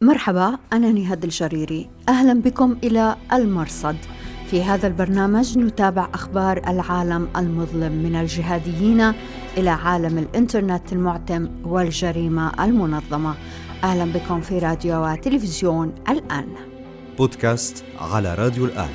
مرحبا 0.00 0.58
أنا 0.72 0.92
نهاد 0.92 1.24
الجريري. 1.24 1.88
أهلا 2.08 2.40
بكم 2.40 2.76
إلى 2.84 3.16
المرصد. 3.32 3.96
في 4.50 4.62
هذا 4.62 4.86
البرنامج 4.86 5.58
نتابع 5.58 6.08
أخبار 6.14 6.62
العالم 6.68 7.28
المظلم 7.36 7.92
من 7.92 8.16
الجهاديين 8.16 9.12
إلى 9.58 9.70
عالم 9.70 10.18
الإنترنت 10.18 10.92
المعتم 10.92 11.48
والجريمة 11.64 12.64
المنظمة. 12.64 13.34
أهلا 13.84 14.04
بكم 14.04 14.40
في 14.40 14.58
راديو 14.58 15.04
وتلفزيون 15.04 15.94
الآن. 16.08 16.46
بودكاست 17.18 17.84
على 17.98 18.34
راديو 18.34 18.64
الآن. 18.64 18.90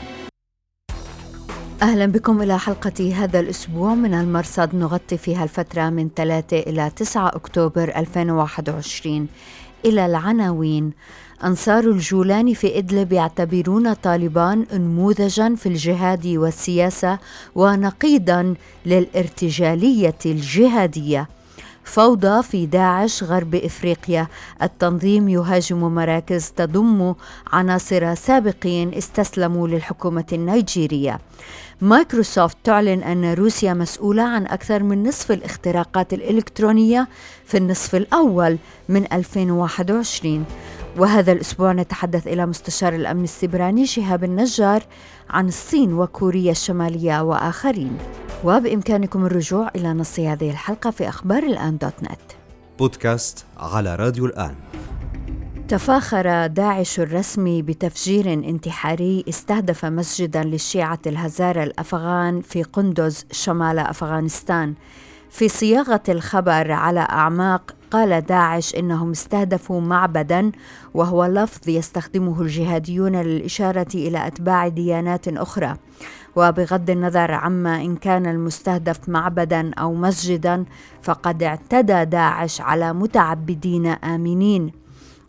أهلا 1.82 2.06
بكم 2.06 2.42
إلى 2.42 2.60
حلقة 2.60 3.14
هذا 3.14 3.40
الأسبوع 3.40 3.96
من 3.96 4.14
المرصد. 4.14 4.76
نغطي 4.76 5.18
فيها 5.18 5.44
الفترة 5.44 5.90
من 5.90 6.10
3 6.16 6.60
إلى 6.60 6.90
9 6.96 7.28
أكتوبر 7.28 7.84
2021 7.96 9.28
إلى 9.86 10.05
العناوين. 10.05 10.91
أنصار 11.43 11.84
الجولان 11.84 12.54
في 12.54 12.77
إدلب 12.77 13.13
يعتبرون 13.13 13.94
طالبان 13.94 14.66
نموذجا 14.73 15.55
في 15.55 15.66
الجهاد 15.70 16.27
والسياسة 16.27 17.20
ونقيضا 17.55 18.55
للارتجالية 18.86 20.20
الجهادية. 20.25 21.30
فوضى 21.84 22.44
في 22.44 22.66
داعش 22.66 23.23
غرب 23.23 23.55
إفريقيا. 23.55 24.27
التنظيم 24.62 25.30
يهاجم 25.30 25.95
مراكز 25.95 26.50
تضم 26.50 27.13
عناصر 27.52 28.16
سابقين 28.16 28.94
استسلموا 28.94 29.67
للحكومة 29.67 30.25
النيجيرية. 30.34 31.20
مايكروسوفت 31.81 32.58
تعلن 32.63 33.03
أن 33.03 33.34
روسيا 33.34 33.73
مسؤولة 33.73 34.23
عن 34.23 34.45
أكثر 34.45 34.84
من 34.84 35.08
نصف 35.08 35.31
الاختراقات 35.31 36.13
الإلكترونية 36.13 37.08
في 37.45 37.58
النصف 37.58 37.95
الأول 37.95 38.58
من 38.89 39.13
2021 39.13 40.45
وهذا 40.98 41.31
الأسبوع 41.31 41.73
نتحدث 41.73 42.27
إلى 42.27 42.45
مستشار 42.45 42.95
الأمن 42.95 43.23
السبراني 43.23 43.86
شهاب 43.86 44.23
النجار 44.23 44.84
عن 45.30 45.47
الصين 45.47 45.94
وكوريا 45.94 46.52
الشمالية 46.52 47.22
وآخرين. 47.22 47.97
وبإمكانكم 48.44 49.25
الرجوع 49.25 49.72
إلى 49.75 49.94
نص 49.94 50.19
هذه 50.19 50.52
الحلقة 50.52 50.91
في 50.91 51.09
أخبار 51.09 51.44
الآن 51.44 51.78
دوت 51.78 52.03
نت. 52.03 52.19
بودكاست 52.80 53.45
على 53.58 53.95
راديو 53.95 54.25
الآن. 54.25 54.56
تفاخر 55.72 56.47
داعش 56.47 57.00
الرسمي 57.00 57.61
بتفجير 57.61 58.33
انتحاري 58.33 59.25
استهدف 59.30 59.86
مسجدا 59.86 60.44
للشيعة 60.44 61.00
الهزارة 61.08 61.63
الأفغان 61.63 62.41
في 62.41 62.63
قندز 62.63 63.25
شمال 63.31 63.80
أفغانستان. 63.80 64.73
في 65.30 65.50
صياغة 65.50 66.02
الخبر 66.09 66.72
على 66.72 67.00
أعماق 67.00 67.75
قال 67.91 68.22
داعش 68.22 68.75
إنهم 68.75 69.11
استهدفوا 69.11 69.81
معبدا 69.81 70.52
وهو 70.94 71.25
لفظ 71.25 71.69
يستخدمه 71.69 72.41
الجهاديون 72.41 73.16
للإشارة 73.16 73.95
إلى 73.95 74.28
أتباع 74.28 74.67
ديانات 74.67 75.28
أخرى. 75.28 75.75
وبغض 76.35 76.89
النظر 76.89 77.31
عما 77.31 77.81
إن 77.81 77.95
كان 77.95 78.25
المستهدف 78.25 79.09
معبدا 79.09 79.72
أو 79.73 79.94
مسجدا 79.94 80.66
فقد 81.02 81.44
اعتدى 81.44 82.06
داعش 82.06 82.61
على 82.61 82.94
متعبدين 82.94 83.85
آمنين. 83.88 84.81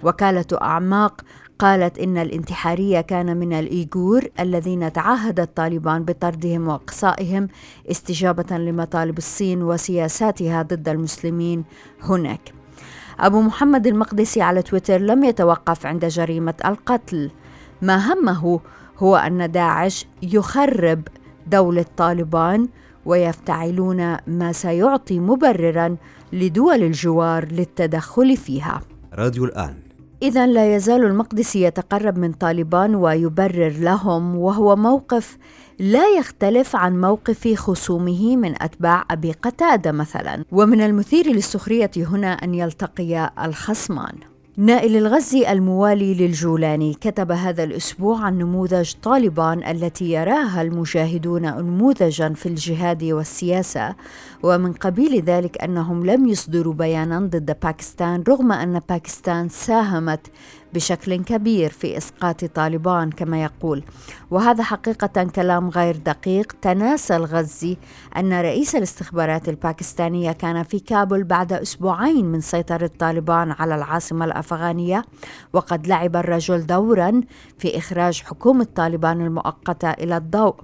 وكالة 0.03 0.47
أعماق 0.63 1.21
قالت 1.59 1.99
إن 1.99 2.19
الانتحارية 2.19 3.01
كان 3.01 3.37
من 3.37 3.53
الإيغور 3.53 4.25
الذين 4.41 4.93
تعهد 4.93 5.47
طالبان 5.47 6.05
بطردهم 6.05 6.69
وأقصائهم 6.69 7.49
استجابة 7.91 8.57
لمطالب 8.59 9.19
الصين 9.19 9.63
وسياساتها 9.63 10.63
ضد 10.63 10.89
المسلمين 10.89 11.65
هناك. 12.03 12.53
أبو 13.21 13.41
محمد 13.41 13.87
المقدسي 13.87 14.43
على 14.43 14.63
تويتر 14.63 15.01
لم 15.01 15.25
يتوقف 15.25 15.87
عند 15.87 16.05
جريمة 16.05 16.55
القتل. 16.65 17.31
ما 17.83 18.13
همه 18.13 18.61
هو 18.99 19.17
أن 19.17 19.51
داعش 19.51 20.07
يخرب 20.23 21.09
دولة 21.47 21.85
طالبان 21.97 22.69
ويفتعلون 23.07 24.17
ما 24.27 24.53
سيعطي 24.53 25.21
مبررا 25.21 25.97
لدول 26.33 26.83
الجوار 26.83 27.45
للتدخل 27.53 28.37
فيها. 28.37 28.81
راديو 29.15 29.45
الآن 29.45 29.75
إذا 30.23 30.47
لا 30.47 30.77
يزال 30.77 31.05
المقدسي 31.05 31.63
يتقرب 31.63 32.19
من 32.19 32.33
طالبان 32.33 32.95
ويبرر 32.95 33.73
لهم 33.79 34.37
وهو 34.37 34.77
موقف 34.77 35.39
لا 35.79 36.09
يختلف 36.19 36.77
عن 36.77 37.01
موقف 37.01 37.55
خصومه 37.55 38.37
من 38.37 38.63
أتباع 38.63 39.05
أبي 39.11 39.33
قتادة 39.33 39.93
مثلا. 39.93 40.45
ومن 40.53 40.81
المثير 40.81 41.27
للسخرية 41.27 41.91
هنا 41.97 42.33
أن 42.33 42.55
يلتقي 42.55 43.33
الخصمان. 43.45 44.32
نائل 44.57 44.97
الغزي 44.97 45.53
الموالي 45.53 46.15
للجولاني 46.15 46.95
كتب 46.95 47.33
هذا 47.33 47.65
الأسبوع 47.65 48.21
عن 48.25 48.39
نموذج 48.39 48.93
طالبان 49.03 49.65
التي 49.65 50.13
يراها 50.13 50.63
المجاهدون 50.63 51.43
نموذجا 51.43 52.29
في 52.33 52.47
الجهاد 52.47 53.05
والسياسة. 53.05 53.95
ومن 54.43 54.73
قبيل 54.73 55.23
ذلك 55.23 55.63
أنهم 55.63 56.07
لم 56.07 56.27
يصدروا 56.27 56.75
بيانا 56.75 57.21
ضد 57.21 57.57
باكستان 57.63 58.25
رغم 58.29 58.53
أن 58.53 58.81
باكستان 58.89 59.49
ساهمت 59.49 60.27
بشكل 60.75 61.17
كبير 61.17 61.71
في 61.71 61.97
إسقاط 61.97 62.45
طالبان 62.45 63.11
كما 63.11 63.43
يقول. 63.43 63.85
وهذا 64.31 64.63
حقيقة 64.63 65.25
كلام 65.25 65.69
غير 65.69 65.97
دقيق. 65.97 66.53
تناسى 66.63 67.17
الغزي 67.17 67.77
أن 68.17 68.41
رئيس 68.41 68.77
الاستخبارات 68.77 69.49
الباكستانية 69.49 70.33
كان 70.33 70.63
في 70.63 70.81
كابول 70.81 71.25
بعد 71.25 71.53
أسبوعين 71.53 72.27
من 72.27 72.41
سيطرة 72.41 72.91
طالبان 72.99 73.51
على 73.51 73.75
العاصمة 73.75 74.25
الأفغانية 74.25 75.05
وقد 75.53 75.87
لعب 75.87 76.17
الرجل 76.17 76.67
دورا 76.67 77.21
في 77.59 77.79
إخراج 77.79 78.23
حكومة 78.23 78.67
طالبان 78.77 79.21
المؤقتة 79.21 79.91
إلى 79.91 80.17
الضوء. 80.17 80.55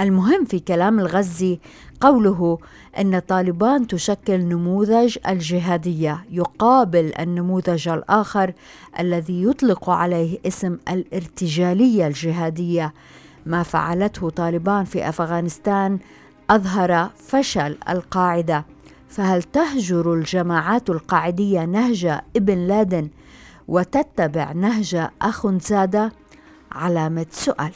المهم 0.00 0.44
في 0.44 0.58
كلام 0.58 1.00
الغزي 1.00 1.60
قوله 2.00 2.58
أن 2.98 3.18
طالبان 3.18 3.86
تشكل 3.86 4.40
نموذج 4.40 5.18
الجهادية 5.28 6.24
يقابل 6.30 7.12
النموذج 7.18 7.88
الآخر 7.88 8.52
الذي 8.98 9.42
يطلق 9.42 9.90
عليه 9.90 10.38
اسم 10.46 10.78
الارتجالية 10.88 12.06
الجهادية. 12.06 12.94
ما 13.46 13.62
فعلته 13.62 14.30
طالبان 14.30 14.84
في 14.84 15.08
أفغانستان 15.08 15.98
أظهر 16.50 17.10
فشل 17.16 17.78
القاعدة. 17.88 18.64
فهل 19.08 19.42
تهجر 19.42 20.14
الجماعات 20.14 20.90
القاعدية 20.90 21.64
نهج 21.64 22.18
ابن 22.36 22.58
لادن 22.58 23.08
وتتبع 23.68 24.52
نهج 24.52 25.08
اخ 25.22 25.46
زاده 25.46 26.12
علامة 26.72 27.26
سؤال. 27.30 27.72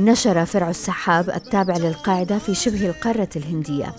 نشر 0.00 0.44
فرع 0.44 0.70
السحاب 0.70 1.30
التابع 1.30 1.76
للقاعدة 1.76 2.38
في 2.38 2.54
شبه 2.54 2.86
القارة 2.86 3.28
الهندية. 3.36 3.94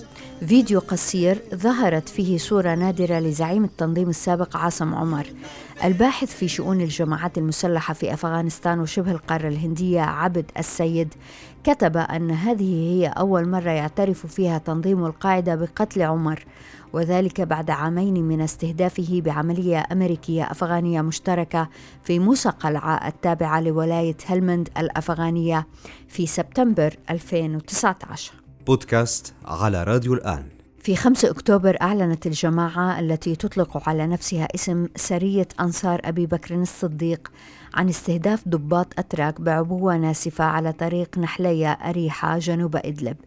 فيديو 0.47 0.79
قصير 0.79 1.41
ظهرت 1.55 2.09
فيه 2.09 2.37
صورة 2.37 2.75
نادرة 2.75 3.19
لزعيم 3.19 3.63
التنظيم 3.63 4.09
السابق 4.09 4.57
عاصم 4.57 4.95
عمر. 4.95 5.27
الباحث 5.83 6.35
في 6.35 6.47
شؤون 6.47 6.81
الجماعات 6.81 7.37
المسلحة 7.37 7.93
في 7.93 8.13
أفغانستان 8.13 8.79
وشبه 8.79 9.11
القارة 9.11 9.47
الهندية 9.47 10.01
عبد 10.01 10.45
السيد 10.57 11.13
كتب 11.63 11.97
أن 11.97 12.31
هذه 12.31 12.73
هي 12.73 13.07
أول 13.07 13.47
مرة 13.47 13.69
يعترف 13.69 14.25
فيها 14.25 14.57
تنظيم 14.57 15.05
القاعدة 15.05 15.55
بقتل 15.55 16.01
عمر. 16.01 16.45
وذلك 16.93 17.41
بعد 17.41 17.69
عامين 17.69 18.23
من 18.23 18.41
استهدافه 18.41 19.21
بعملية 19.25 19.83
أمريكية 19.91 20.43
أفغانية 20.43 21.01
مشتركة 21.01 21.69
في 22.03 22.19
موسى 22.19 22.49
قلعة 22.49 23.07
التابعة 23.07 23.61
لولاية 23.61 24.17
هلمند 24.25 24.69
الأفغانية 24.77 25.67
في 26.07 26.27
سبتمبر 26.27 26.95
2019 27.09 28.33
بودكاست 28.67 29.33
على 29.45 29.83
راديو 29.83 30.13
الآن. 30.13 30.43
في 30.83 30.95
5 30.95 31.29
أكتوبر 31.29 31.77
أعلنت 31.81 32.27
الجماعة 32.27 32.99
التي 32.99 33.35
تطلق 33.35 33.89
على 33.89 34.07
نفسها 34.07 34.47
اسم 34.55 34.87
سرية 34.95 35.47
أنصار 35.59 36.01
أبي 36.05 36.25
بكر 36.25 36.55
الصديق 36.55 37.31
عن 37.73 37.89
استهداف 37.89 38.47
ضباط 38.47 38.87
أتراك 38.99 39.41
بعبوة 39.41 39.97
ناسفة 39.97 40.43
على 40.43 40.71
طريق 40.71 41.17
نحلية 41.17 41.71
أريحة 41.71 42.37
جنوب 42.37 42.75
إدلب. 42.75 43.17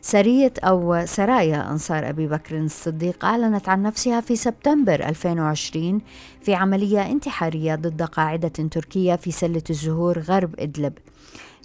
سرية 0.00 0.52
أو 0.64 1.04
سرايا 1.06 1.70
أنصار 1.70 2.08
أبي 2.08 2.26
بكر 2.26 2.58
الصديق 2.58 3.24
أعلنت 3.24 3.68
عن 3.68 3.82
نفسها 3.82 4.20
في 4.20 4.36
سبتمبر 4.36 4.94
2020 5.08 6.00
في 6.42 6.54
عملية 6.54 7.06
انتحارية 7.06 7.74
ضد 7.74 8.02
قاعدة 8.02 8.48
تركية 8.48 9.16
في 9.16 9.30
سلة 9.30 9.62
الزهور 9.70 10.18
غرب 10.18 10.54
إدلب. 10.58 10.92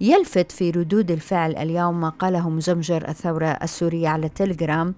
يلفت 0.02 0.52
في 0.52 0.70
ردود 0.72 1.12
الفعل 1.12 1.56
اليوم 1.56 2.02
ما 2.02 2.10
قاله 2.10 2.50
مزمجر 2.50 3.08
الثورة 3.08 3.46
السورية 3.46 4.08
على 4.08 4.30
تليجرام 4.30 4.96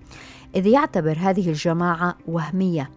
إذ 0.56 0.68
يعتبر 0.68 1.18
هذه 1.19 1.50
الجماعة 1.50 2.18
وهمية 2.28 2.90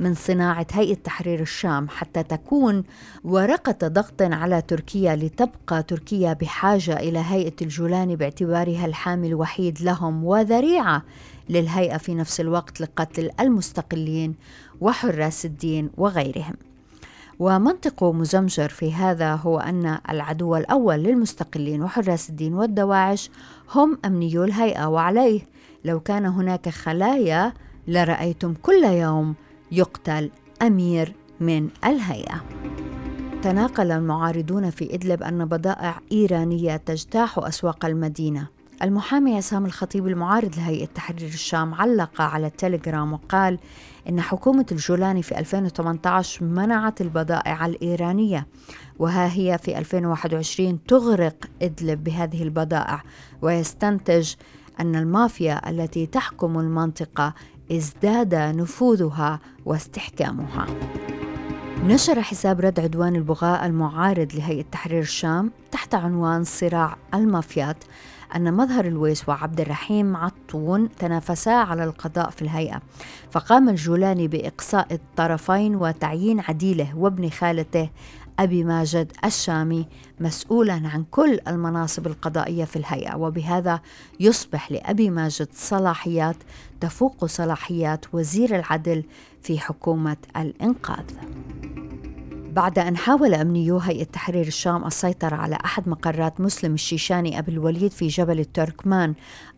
من 0.00 0.14
صناعة 0.14 0.66
هيئة 0.72 0.94
تحرير 0.94 1.40
الشام 1.40 1.88
حتى 1.88 2.22
تكون 2.22 2.84
ورقة 3.24 3.88
ضغط 3.88 4.22
على 4.22 4.62
تركيا 4.62 5.16
لتبقى 5.16 5.82
تركيا 5.82 6.32
بحاجة 6.32 6.96
إلى 6.96 7.18
هيئة 7.18 7.54
الجولان 7.62 8.16
باعتبارها 8.16 8.86
الحامي 8.86 9.28
الوحيد 9.28 9.82
لهم 9.82 10.24
وذريعة 10.24 11.02
للهيئة 11.48 11.96
في 11.96 12.14
نفس 12.14 12.40
الوقت 12.40 12.80
لقتل 12.80 13.30
المستقلين 13.40 14.34
وحراس 14.80 15.44
الدين 15.44 15.90
وغيرهم. 15.96 16.54
ومنطق 17.38 18.04
مزمجر 18.04 18.68
في 18.68 18.92
هذا 18.92 19.34
هو 19.34 19.58
أن 19.58 19.98
العدو 20.10 20.56
الأول 20.56 20.96
للمستقلين 20.96 21.82
وحراس 21.82 22.30
الدين 22.30 22.54
والدواعش 22.54 23.30
هم 23.74 23.98
أمنيو 24.04 24.44
الهيئة 24.44 24.86
وعليه 24.86 25.40
لو 25.84 26.00
كان 26.00 26.26
هناك 26.26 26.68
خلايا 26.68 27.52
لرأيتم 27.88 28.54
كل 28.54 28.84
يوم 28.84 29.34
يقتل 29.72 30.30
أمير 30.62 31.14
من 31.40 31.68
الهيئة. 31.84 32.44
تناقل 33.42 33.92
المعارضون 33.92 34.70
في 34.70 34.94
إدلب 34.94 35.22
أن 35.22 35.44
بضائع 35.44 36.00
إيرانية 36.12 36.76
تجتاح 36.76 37.38
أسواق 37.38 37.84
المدينة. 37.84 38.46
المحامي 38.82 39.36
عصام 39.36 39.66
الخطيب 39.66 40.06
المعارض 40.06 40.56
لهيئة 40.56 40.86
تحرير 40.86 41.28
الشام 41.28 41.74
علق 41.74 42.20
على 42.20 42.46
التليجرام 42.46 43.12
وقال 43.12 43.58
إن 44.08 44.20
حكومة 44.20 44.66
الجولاني 44.72 45.22
في 45.22 45.38
2018 45.38 46.44
منعت 46.44 47.00
البضائع 47.00 47.66
الإيرانية 47.66 48.46
وها 48.98 49.32
هي 49.32 49.58
في 49.62 49.78
2021 49.78 50.84
تغرق 50.84 51.36
إدلب 51.62 52.04
بهذه 52.04 52.42
البضائع 52.42 53.02
ويستنتج 53.42 54.34
أن 54.80 54.96
المافيا 54.96 55.70
التي 55.70 56.06
تحكم 56.06 56.58
المنطقة 56.58 57.34
ازداد 57.72 58.34
نفوذها 58.34 59.40
واستحكامها. 59.64 60.66
نشر 61.84 62.22
حساب 62.22 62.60
رد 62.60 62.80
عدوان 62.80 63.16
البغاء 63.16 63.66
المعارض 63.66 64.34
لهيئة 64.34 64.64
تحرير 64.72 65.00
الشام 65.00 65.50
تحت 65.72 65.94
عنوان 65.94 66.44
صراع 66.44 66.96
المافيات 67.14 67.76
أن 68.36 68.54
مظهر 68.54 68.84
الويس 68.84 69.28
وعبد 69.28 69.60
الرحيم 69.60 70.16
عطون 70.16 70.88
تنافسا 70.98 71.50
على 71.50 71.84
القضاء 71.84 72.30
في 72.30 72.42
الهيئة. 72.42 72.80
فقام 73.30 73.68
الجولاني 73.68 74.28
بإقصاء 74.28 74.86
الطرفين 74.92 75.76
وتعيين 75.76 76.40
عديله 76.40 76.96
وابن 76.96 77.30
خالته 77.30 77.90
أبي 78.38 78.64
ماجد 78.64 79.12
الشامي 79.24 79.88
مسؤولا 80.20 80.72
عن 80.72 81.04
كل 81.10 81.38
المناصب 81.48 82.06
القضائية 82.06 82.64
في 82.64 82.76
الهيئة 82.76 83.16
وبهذا 83.16 83.80
يصبح 84.20 84.72
لأبي 84.72 85.10
ماجد 85.10 85.48
صلاحيات 85.52 86.36
تفوق 86.80 87.24
صلاحيات 87.24 88.04
وزير 88.12 88.56
العدل 88.56 89.04
في 89.42 89.58
حكومة 89.58 90.16
الإنقاذ. 90.36 91.04
بعد 92.52 92.78
أن 92.78 92.96
حاول 92.96 93.34
أمنيو 93.34 93.78
هيئة 93.78 94.04
تحرير 94.04 94.46
الشام 94.46 94.86
السيطرة 94.86 95.36
على 95.36 95.58
أحد 95.64 95.88
مقرات 95.88 96.40
مسلم 96.40 96.74
الشيشاني 96.74 97.38
أبي 97.38 97.52
الوليد 97.52 97.92
في 97.92 98.06
جبل 98.06 98.40
التركمان 98.40 99.14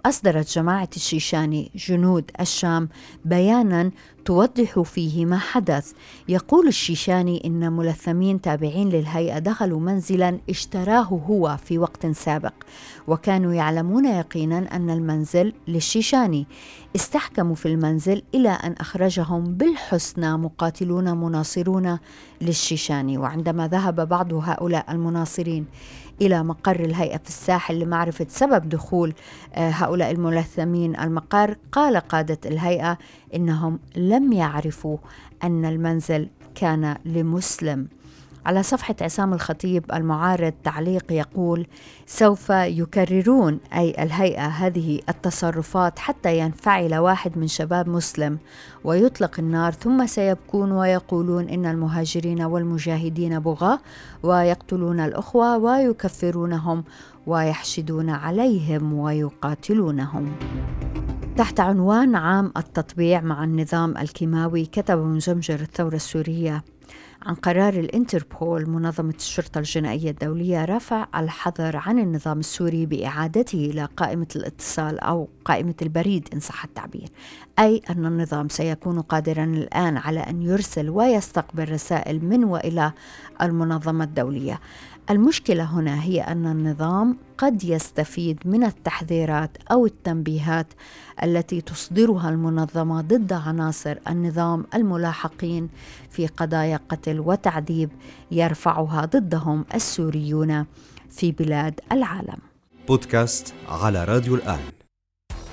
أصدرت 0.06 0.50
جماعة 0.52 0.88
الشيشاني 0.96 1.70
جنود 1.75 2.31
الشام 2.40 2.88
بيانا 3.25 3.90
توضح 4.26 4.81
فيه 4.81 5.26
ما 5.26 5.38
حدث. 5.38 5.93
يقول 6.28 6.69
الشيشاني 6.69 7.43
إن 7.44 7.73
ملثمين 7.73 8.40
تابعين 8.40 8.88
للهيئة 8.88 9.38
دخلوا 9.38 9.81
منزلا 9.81 10.38
اشتراه 10.50 11.02
هو 11.02 11.56
في 11.64 11.78
وقت 11.78 12.06
سابق 12.06 12.52
وكانوا 13.08 13.55
يعلمون 13.55 14.05
يقينا 14.05 14.76
أن 14.76 14.90
المنزل 14.90 15.52
للشيشاني. 15.69 16.46
استحكموا 16.96 17.55
في 17.55 17.67
المنزل 17.67 18.23
إلى 18.34 18.49
أن 18.49 18.73
أخرجهم 18.73 19.44
بالحسنى 19.44 20.37
مقاتلون 20.37 21.17
مناصرون 21.17 21.99
للشيشاني. 22.40 23.19
وعندما 23.19 23.69
ذهب 23.69 24.08
بعض 24.08 24.32
هؤلاء 24.32 24.93
المناصرين 24.93 25.67
إلى 26.20 26.42
مقر 26.44 26.80
الهيئة 26.80 27.18
في 27.18 27.28
الساحل 27.28 27.78
لمعرفة 27.78 28.26
سبب 28.28 28.68
دخول 28.68 29.14
آه، 29.54 29.70
هؤلاء 29.70 30.10
الملثمين 30.10 30.96
المقر. 31.00 31.56
قال 31.72 31.96
قادة 31.96 32.38
الهيئة 32.46 32.98
إنهم 33.34 33.78
لم 33.96 34.32
يعرفوا 34.32 34.98
أن 35.44 35.64
المنزل 35.64 36.28
كان 36.54 36.96
لمسلم. 37.04 37.88
على 38.46 38.62
صفحة 38.62 38.94
عصام 39.00 39.32
الخطيب 39.32 39.84
المعارض 39.93 40.52
تعليق 40.64 41.12
يقول 41.12 41.66
سوف 42.06 42.50
يكررون 42.50 43.58
أي 43.75 44.02
الهيئة 44.02 44.46
هذه 44.46 45.00
التصرفات 45.08 45.98
حتى 45.98 46.38
ينفعل 46.38 46.94
واحد 46.94 47.38
من 47.38 47.48
شباب 47.48 47.88
مسلم 47.88 48.38
ويطلق 48.84 49.34
النار 49.38 49.72
ثم 49.72 50.06
سيبكون 50.06 50.72
ويقولون 50.72 51.48
إن 51.48 51.66
المهاجرين 51.66 52.43
والمجاهدين 52.43 53.38
بغاة 53.38 53.78
ويقتلون 54.22 55.00
الأخوة 55.00 55.56
ويكفرونهم 55.56 56.84
ويحشدون 57.26 58.10
عليهم 58.10 58.93
ويقاتلونهم. 58.93 60.32
تحت 61.37 61.60
عنوان 61.60 62.14
عام 62.14 62.52
التطبيع 62.56 63.20
مع 63.20 63.44
النظام 63.44 63.96
الكيماوي 63.96 64.66
كتب 64.66 64.98
مجمجر 64.98 65.60
الثورة 65.60 65.94
السورية 65.94 66.64
عن 67.26 67.34
قرار 67.34 67.75
الانتربول 67.75 68.70
منظمة 68.70 69.14
الشرطة 69.19 69.58
الجنائية 69.58 70.11
الدولية 70.11 70.64
رفع 70.64 71.06
الحظر 71.17 71.76
عن 71.76 71.99
النظام 71.99 72.38
السوري 72.38 72.87
بإعادته 72.87 73.70
إلى 73.70 73.88
قائمة 73.96 74.26
الاتصال 74.37 75.00
أو 75.00 75.28
قائمة 75.44 75.75
البريد 75.82 76.28
إن 76.34 76.40
صح 76.40 76.64
التعبير 76.64 77.08
أي 77.58 77.82
أن 77.90 78.06
النظام 78.06 78.49
سيكون 78.49 79.00
قادرا 79.00 79.44
الآن 79.44 79.96
على 79.96 80.20
أن 80.20 80.43
يرسل 80.43 80.90
ويستقبل 80.90 81.73
رسائل 81.73 82.25
من 82.25 82.44
وإلى 82.44 82.93
المنظمة 83.43 84.05
الدولية. 84.05 84.61
المشكلة 85.11 85.64
هنا 85.64 86.03
هي 86.03 86.20
أن 86.20 86.47
النظام 86.47 87.17
قد 87.38 87.64
يستفيد 87.64 88.38
من 88.44 88.64
التحذيرات 88.64 89.50
أو 89.70 89.87
التنبيهات 89.87 90.67
التي 91.23 91.61
تصدرها 91.61 92.29
المنظمة 92.29 93.00
ضد 93.00 93.32
عناصر 93.32 93.97
النظام 94.08 94.64
الملاحقين 94.75 95.69
في 96.11 96.26
قضايا 96.26 96.81
قتل 96.88 97.20
وتعذيب 97.20 97.91
يرفعها 98.31 99.05
ضدهم 99.05 99.64
السوريون 99.75 100.67
في 101.11 101.32
بلاد 101.32 101.81
العالم. 101.93 102.38
بودكاست 102.88 103.55
على 103.69 104.05
راديو 104.05 104.35
الآن. 104.35 104.61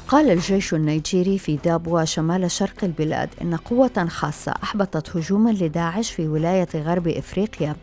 قال 0.08 0.32
الجيش 0.32 0.74
النيجيري 0.74 1.38
في 1.38 1.58
دابوا 1.58 2.06
شمال 2.06 2.52
شرق 2.52 2.84
البلاد 2.84 3.30
إن 3.42 3.56
قوة 3.56 4.06
خاصة 4.08 4.54
أحبطت 4.64 5.18
هجوما 5.18 5.50
لداعش 5.50 6.12
في 6.12 6.28
ولاية 6.28 6.68
غرب 6.76 7.08
إفريقيا 7.08 7.76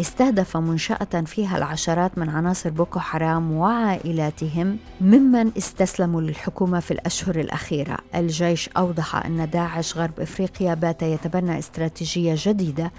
استهدف 0.00 0.56
منشأة 0.56 1.20
فيها 1.26 1.58
العشرات 1.58 2.18
من 2.18 2.28
عناصر 2.28 2.70
بوكو 2.70 2.98
حرام 2.98 3.52
وعائلاتهم 3.52 4.78
ممن 5.00 5.50
استسلموا 5.58 6.20
للحكومة 6.20 6.80
في 6.80 6.90
الأشهر 6.90 7.40
الأخيرة. 7.40 7.98
الجيش 8.14 8.68
أوضح 8.76 9.26
أن 9.26 9.50
داعش 9.50 9.96
غرب 9.96 10.20
إفريقيا 10.20 10.74
بات 10.74 11.02
يتبنى 11.02 11.58
استراتيجية 11.58 12.34
جديدة 12.36 12.92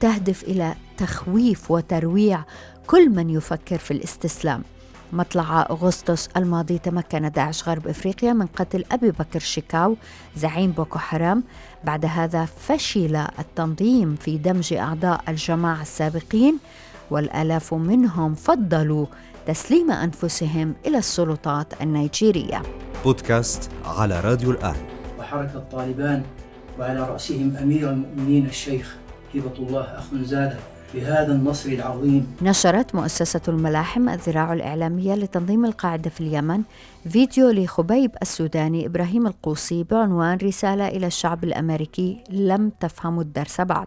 تهدف 0.00 0.42
إلى 0.42 0.74
تخويف 0.96 1.70
وترويع 1.70 2.44
كل 2.86 3.10
من 3.10 3.30
يفكر 3.30 3.78
في 3.78 3.90
الاستسلام. 3.90 4.62
مطلع 5.12 5.66
أغسطس 5.70 6.28
الماضي 6.36 6.78
تمكن 6.78 7.30
داعش 7.30 7.68
غرب 7.68 7.88
إفريقيا 7.88 8.32
من 8.32 8.46
قتل 8.46 8.84
أبي 8.92 9.10
بكر 9.10 9.38
شيكاو 9.38 9.96
زعيم 10.36 10.70
بوكو 10.70 10.98
حرام. 10.98 11.44
بعد 11.84 12.06
هذا 12.06 12.44
فشل 12.44 13.16
التنظيم 13.16 14.16
في 14.16 14.38
دمج 14.38 14.72
أعضاء 14.72 15.20
الجماعة 15.28 15.82
السابقين 15.82 16.58
والآلاف 17.10 17.74
منهم 17.74 18.34
فضلوا 18.34 19.06
تسليم 19.46 19.90
أنفسهم 19.90 20.74
إلى 20.86 20.98
السلطات 20.98 21.82
النيجيرية. 21.82 22.62
بودكاست 23.04 23.70
على 23.84 24.20
راديو 24.20 24.50
الآن. 24.50 24.76
وحركة 25.18 25.64
طالبان 25.72 26.22
وعلى 26.78 27.00
رأسهم 27.00 27.56
أمير 27.56 27.90
المؤمنين 27.90 28.46
الشيخ 28.46 28.96
هبة 29.34 29.54
الله 29.58 29.82
أخنزادة. 29.82 30.58
بهذا 30.94 31.32
النصر 31.32 31.70
العظيم. 31.70 32.36
نشرت 32.42 32.94
مؤسسة 32.94 33.40
الملاحم 33.48 34.08
الذراع 34.08 34.52
الإعلامية 34.52 35.14
لتنظيم 35.14 35.64
القاعدة 35.64 36.10
في 36.10 36.20
اليمن 36.20 36.62
فيديو 37.08 37.50
لخبيب 37.50 38.10
السوداني 38.22 38.86
إبراهيم 38.86 39.26
القوصي 39.26 39.84
بعنوان 39.84 40.38
رسالة 40.42 40.88
إلى 40.88 41.06
الشعب 41.06 41.44
الأمريكي 41.44 42.24
لم 42.30 42.72
تفهموا 42.80 43.22
الدرس 43.22 43.60
بعد. 43.60 43.86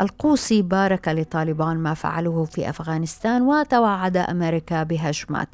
القوصي 0.00 0.62
بارك 0.62 1.08
لطالبان 1.08 1.76
ما 1.76 1.94
فعلوه 1.94 2.44
في 2.44 2.68
أفغانستان 2.68 3.42
وتوعد 3.42 4.16
أمريكا 4.16 4.82
بهجمات. 4.82 5.48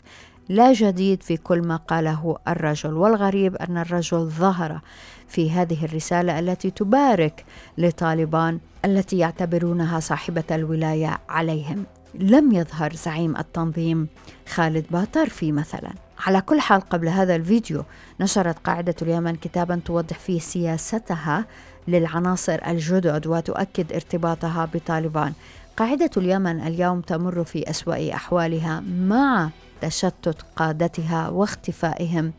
لا 0.49 0.73
جديد 0.73 1.23
في 1.23 1.37
كل 1.37 1.63
ما 1.63 1.77
قاله 1.77 2.37
الرجل 2.49 2.93
والغريب 2.93 3.57
أن 3.57 3.79
الرجل 3.79 4.19
ظهر 4.19 4.81
في 5.29 5.51
هذه 5.51 5.85
الرسالة 5.85 6.39
التي 6.39 6.71
تبارك 6.71 7.45
لطالبان 7.79 8.59
التي 8.85 9.19
يعتبرونها 9.19 10.01
صاحبة 10.01 10.45
الولاية 10.51 11.19
عليهم. 11.29 11.85
لم 12.15 12.53
يظهر 12.53 12.93
زعيم 12.93 13.37
التنظيم 13.37 14.09
خالد 14.49 14.87
باطرفي 14.91 15.53
مثلا. 15.53 15.91
على 16.27 16.41
كل 16.41 16.61
حال 16.61 16.81
قبل 16.81 17.09
هذا 17.09 17.37
الفيديو 17.37 17.85
نشرت 18.21 18.59
قاعدة 18.59 18.95
اليمن 19.03 19.37
كتابا 19.37 19.81
توضح 19.85 20.19
فيه 20.19 20.41
سياستها 20.41 21.45
للعناصر 21.89 22.59
الجدد 22.67 23.27
وتؤكد 23.27 23.93
ارتباطها 23.93 24.69
بطالبان. 24.75 25.33
قاعدة 25.77 26.11
اليمن 26.17 26.61
اليوم 26.61 27.01
تمر 27.01 27.45
في 27.45 27.71
أسوأ 27.71 28.15
أحوالها 28.15 28.81
مع 28.81 29.51
تشتت 29.81 30.43
قادتها 30.57 31.29
واختفائهم 31.29 32.33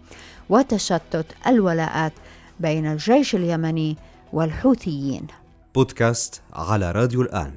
وتشتت 0.49 1.25
الولاءات 1.47 2.13
بين 2.59 2.85
الجيش 2.85 3.35
اليمني 3.35 3.97
والحوثيين. 4.33 5.27
بودكاست 5.75 6.41
على 6.53 6.91
راديو 6.91 7.21
الآن. 7.21 7.51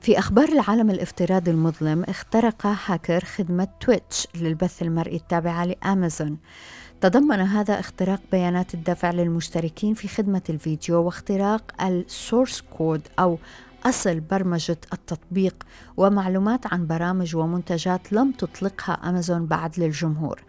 في 0.00 0.18
أخبار 0.18 0.48
العالم 0.48 0.90
الافتراضي 0.90 1.50
المظلم 1.50 2.04
اخترق 2.04 2.66
هاكر 2.66 3.24
خدمة 3.24 3.68
تويتش 3.80 4.28
للبث 4.34 4.82
المرئي 4.82 5.16
التابعة 5.16 5.64
لأمازون. 5.64 6.38
تضمن 7.00 7.40
هذا 7.40 7.80
اختراق 7.80 8.20
بيانات 8.32 8.74
الدفع 8.74 9.10
للمشتركين 9.10 9.94
في 9.94 10.08
خدمة 10.08 10.42
الفيديو 10.50 11.02
واختراق 11.02 11.82
ال 11.82 11.93
source 11.93 12.60
code 12.60 13.00
أو 13.18 13.38
أصل 13.86 14.20
برمجة 14.20 14.78
التطبيق 14.92 15.54
ومعلومات 15.96 16.74
عن 16.74 16.86
برامج 16.86 17.36
ومنتجات 17.36 18.12
لم 18.12 18.32
تطلقها 18.32 18.92
أمازون 18.94 19.46
بعد 19.46 19.80
للجمهور. 19.80 20.42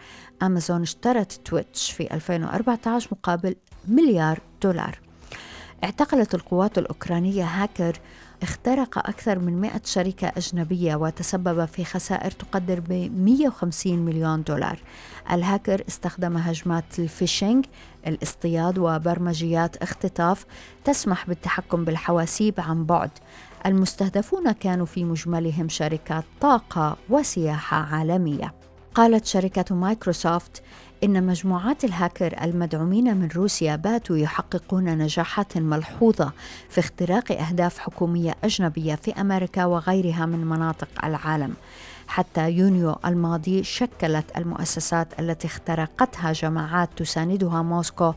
أمازون 0.44 0.82
اشترت 0.82 1.32
تويتش 1.32 1.92
في 1.92 2.14
2014 2.14 3.10
مقابل 3.12 3.56
مليار 3.88 4.40
دولار. 4.62 5.00
اعتقلت 5.84 6.36
القوات 6.36 6.78
الأوكرانية 6.78 7.44
هاكر 7.44 8.00
اخترق 8.44 8.98
أكثر 8.98 9.40
من 9.40 9.62
100 9.62 9.82
شركة 9.86 10.32
أجنبية 10.38 10.96
وتسبب 10.96 11.66
في 11.66 11.86
خسائر 11.86 12.32
تقدر 12.32 12.80
ب 12.80 12.92
150 12.92 14.00
مليون 14.00 14.44
دولار. 14.44 14.80
الهاكر 15.32 15.84
استخدم 15.88 16.38
هجمات 16.38 17.00
الفيشينج 17.00 17.66
الاصطياد 18.08 18.78
وبرمجيات 18.78 19.78
اختطاف 19.78 20.46
تسمح 20.84 21.28
بالتحكم 21.28 21.86
بالحواسيب 21.86 22.54
عن 22.58 22.86
بعد. 22.86 23.12
المستهدفون 23.66 24.52
كانوا 24.52 24.86
في 24.86 25.04
مجملهم 25.04 25.70
شركات 25.70 26.24
طاقة 26.42 26.98
وسياحة 27.10 27.78
عالمية. 27.78 28.65
قالت 28.96 29.26
شركة 29.26 29.76
مايكروسوفت 29.76 30.64
إن 31.04 31.24
مجموعات 31.24 31.84
الهاكر 31.84 32.44
المدعومين 32.44 33.18
من 33.18 33.28
روسيا 33.36 33.76
باتوا 33.76 34.18
يحققون 34.18 34.98
نجاحات 34.98 35.58
ملحوظة 35.58 36.32
في 36.70 36.80
اختراق 36.80 37.32
أهداف 37.32 37.80
حكومية 37.80 38.36
أجنبية 38.44 38.96
في 38.96 39.22
أمريكا 39.22 39.66
وغيرها 39.66 40.26
من 40.26 40.46
مناطق 40.46 40.88
العالم. 41.04 41.54
حتى 42.08 42.52
يونيو 42.52 42.96
الماضي 43.06 43.64
شكلت 43.64 44.38
المؤسسات 44.38 45.20
التي 45.20 45.48
اخترقتها 45.48 46.32
جماعات 46.32 46.90
تساندها 46.98 47.62
موسكو 47.62 48.14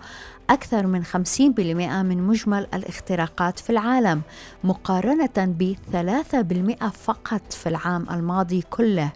أكثر 0.51 0.87
من 0.87 1.05
50% 1.05 1.11
من 2.03 2.23
مجمل 2.23 2.67
الاختراقات 2.75 3.59
في 3.59 3.71
العالم 3.71 4.23
مقارنة 4.65 5.31
ب 5.37 5.75
3% 5.93 6.89
فقط 6.91 7.53
في 7.53 7.69
العام 7.69 8.07
الماضي 8.11 8.63
كله 8.71 9.13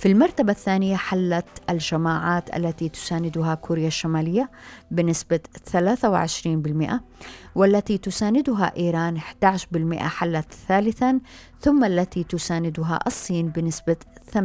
في 0.00 0.08
المرتبة 0.08 0.52
الثانية 0.52 0.96
حلت 0.96 1.46
الجماعات 1.70 2.56
التي 2.56 2.88
تساندها 2.88 3.54
كوريا 3.54 3.86
الشمالية 3.86 4.50
بنسبة 4.90 5.40
23% 5.72 6.92
والتي 7.54 7.98
تساندها 7.98 8.72
إيران 8.76 9.20
11% 9.20 9.94
حلت 9.94 10.52
ثالثا 10.68 11.20
ثم 11.60 11.84
التي 11.84 12.24
تساندها 12.24 12.98
الصين 13.06 13.48
بنسبة 13.48 13.96
8% 14.34 14.38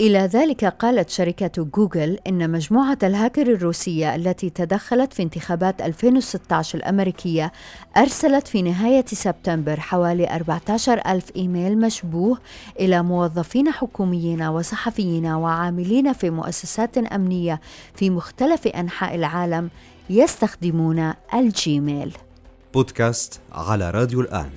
إلى 0.00 0.18
ذلك 0.18 0.64
قالت 0.64 1.10
شركة 1.10 1.62
جوجل 1.74 2.18
إن 2.26 2.50
مجموعة 2.50 2.98
الهاكر 3.02 3.42
الروسية 3.42 4.14
التي 4.14 4.50
تدخلت 4.50 5.12
في 5.12 5.22
انتخابات 5.22 5.82
2016 5.82 6.78
الأمريكية 6.78 7.52
أرسلت 7.96 8.48
في 8.48 8.62
نهاية 8.62 9.04
سبتمبر 9.06 9.80
حوالي 9.80 10.34
14 10.34 11.00
ألف 11.06 11.24
إيميل 11.36 11.78
مشبوه 11.80 12.38
إلى 12.80 13.02
موظفين 13.02 13.70
حكوميين 13.70 14.42
وصحفيين 14.42 15.26
وعاملين 15.26 16.12
في 16.12 16.30
مؤسسات 16.30 16.98
أمنية 16.98 17.60
في 17.94 18.10
مختلف 18.10 18.66
أنحاء 18.66 19.14
العالم 19.14 19.70
يستخدمون 20.10 21.12
الجيميل. 21.34 22.16
بودكاست 22.74 23.40
على 23.52 23.90
راديو 23.90 24.20
الآن. 24.20 24.50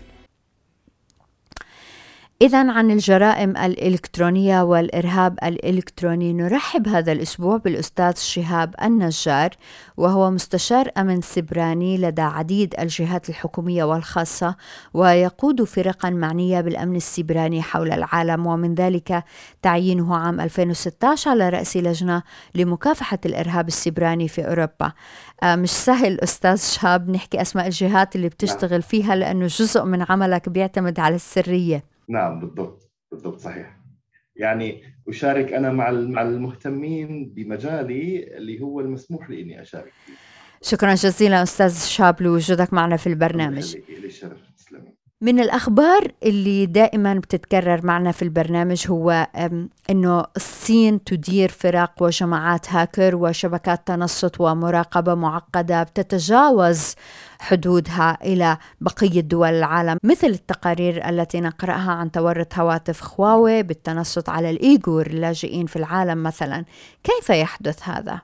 إذا 2.41 2.71
عن 2.71 2.91
الجرائم 2.91 3.57
الإلكترونية 3.57 4.61
والإرهاب 4.61 5.37
الإلكتروني 5.43 6.33
نرحب 6.33 6.87
هذا 6.87 7.11
الأسبوع 7.11 7.57
بالأستاذ 7.57 8.15
شهاب 8.17 8.75
النجار 8.83 9.49
وهو 9.97 10.31
مستشار 10.31 10.91
أمن 10.97 11.21
سبراني 11.21 11.97
لدى 11.97 12.21
عديد 12.21 12.75
الجهات 12.79 13.29
الحكومية 13.29 13.83
والخاصة 13.83 14.55
ويقود 14.93 15.63
فرقا 15.63 16.09
معنية 16.09 16.61
بالأمن 16.61 16.95
السبراني 16.95 17.61
حول 17.61 17.91
العالم 17.91 18.47
ومن 18.47 18.75
ذلك 18.75 19.23
تعيينه 19.61 20.15
عام 20.15 20.41
2016 20.41 21.31
على 21.31 21.49
رأس 21.49 21.77
لجنة 21.77 22.23
لمكافحة 22.55 23.19
الإرهاب 23.25 23.67
السبراني 23.67 24.27
في 24.27 24.47
أوروبا. 24.47 24.91
آه، 25.43 25.55
مش 25.55 25.71
سهل 25.71 26.21
أستاذ 26.21 26.57
شهاب 26.57 27.09
نحكي 27.09 27.41
أسماء 27.41 27.65
الجهات 27.67 28.15
اللي 28.15 28.29
بتشتغل 28.29 28.81
فيها 28.81 29.15
لأنه 29.15 29.47
جزء 29.47 29.83
من 29.83 30.05
عملك 30.09 30.49
بيعتمد 30.49 30.99
على 30.99 31.15
السرية. 31.15 31.91
نعم 32.11 32.39
بالضبط 32.39 32.91
بالضبط 33.11 33.39
صحيح. 33.39 33.77
يعني 34.35 34.83
أشارك 35.07 35.53
أنا 35.53 35.71
مع 35.71 35.91
مع 35.91 36.21
المهتمين 36.21 37.33
بمجالي 37.35 38.37
اللي 38.37 38.61
هو 38.61 38.79
المسموح 38.79 39.29
لي 39.29 39.41
إني 39.41 39.61
أشارك 39.61 39.91
فيه. 40.05 40.13
شكرا 40.61 40.93
جزيلا 40.93 41.43
أستاذ 41.43 41.85
شاب 41.85 42.21
لوجودك 42.21 42.73
معنا 42.73 42.97
في 42.97 43.07
البرنامج. 43.07 43.75
لي 43.75 44.09
تسلمي 44.57 45.01
من 45.21 45.39
الأخبار 45.39 46.11
اللي 46.23 46.65
دائما 46.65 47.13
بتتكرر 47.13 47.85
معنا 47.85 48.11
في 48.11 48.21
البرنامج 48.21 48.85
هو 48.89 49.27
أنه 49.89 50.25
الصين 50.35 51.03
تدير 51.03 51.49
فرق 51.49 51.93
وجماعات 52.01 52.69
هاكر 52.69 53.15
وشبكات 53.15 53.87
تنصت 53.87 54.41
ومراقبة 54.41 55.15
معقدة 55.15 55.83
بتتجاوز 55.83 56.95
حدودها 57.41 58.17
إلى 58.23 58.57
بقية 58.81 59.21
دول 59.21 59.47
العالم 59.47 59.97
مثل 60.03 60.27
التقارير 60.27 61.09
التي 61.09 61.41
نقرأها 61.41 61.91
عن 61.91 62.11
تورط 62.11 62.59
هواتف 62.59 63.01
خواوي 63.01 63.63
بالتنصت 63.63 64.29
على 64.29 64.49
الإيغور 64.49 65.07
اللاجئين 65.07 65.65
في 65.65 65.75
العالم 65.75 66.23
مثلا 66.23 66.65
كيف 67.03 67.29
يحدث 67.29 67.89
هذا؟ 67.89 68.21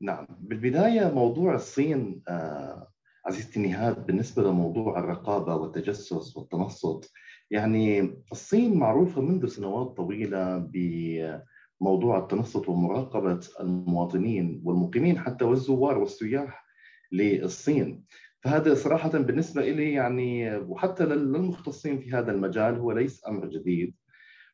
نعم 0.00 0.26
بالبداية 0.40 1.14
موضوع 1.14 1.54
الصين 1.54 2.22
آه 2.28 2.88
عزيزتي 3.26 3.60
نهاد 3.60 4.06
بالنسبة 4.06 4.42
لموضوع 4.42 4.98
الرقابة 4.98 5.54
والتجسس 5.54 6.36
والتنصت 6.36 7.12
يعني 7.50 8.14
الصين 8.32 8.78
معروفة 8.78 9.20
منذ 9.20 9.46
سنوات 9.46 9.96
طويلة 9.96 10.58
بموضوع 10.58 12.18
التنصت 12.18 12.68
ومراقبة 12.68 13.40
المواطنين 13.60 14.62
والمقيمين 14.64 15.18
حتى 15.18 15.44
والزوار 15.44 15.98
والسياح 15.98 16.67
للصين. 17.12 18.04
فهذا 18.40 18.74
صراحة 18.74 19.18
بالنسبة 19.18 19.62
لي 19.62 19.92
يعني 19.92 20.56
وحتى 20.56 21.04
للمختصين 21.06 21.98
في 22.00 22.12
هذا 22.12 22.32
المجال 22.32 22.74
هو 22.74 22.92
ليس 22.92 23.26
أمر 23.28 23.46
جديد 23.46 23.94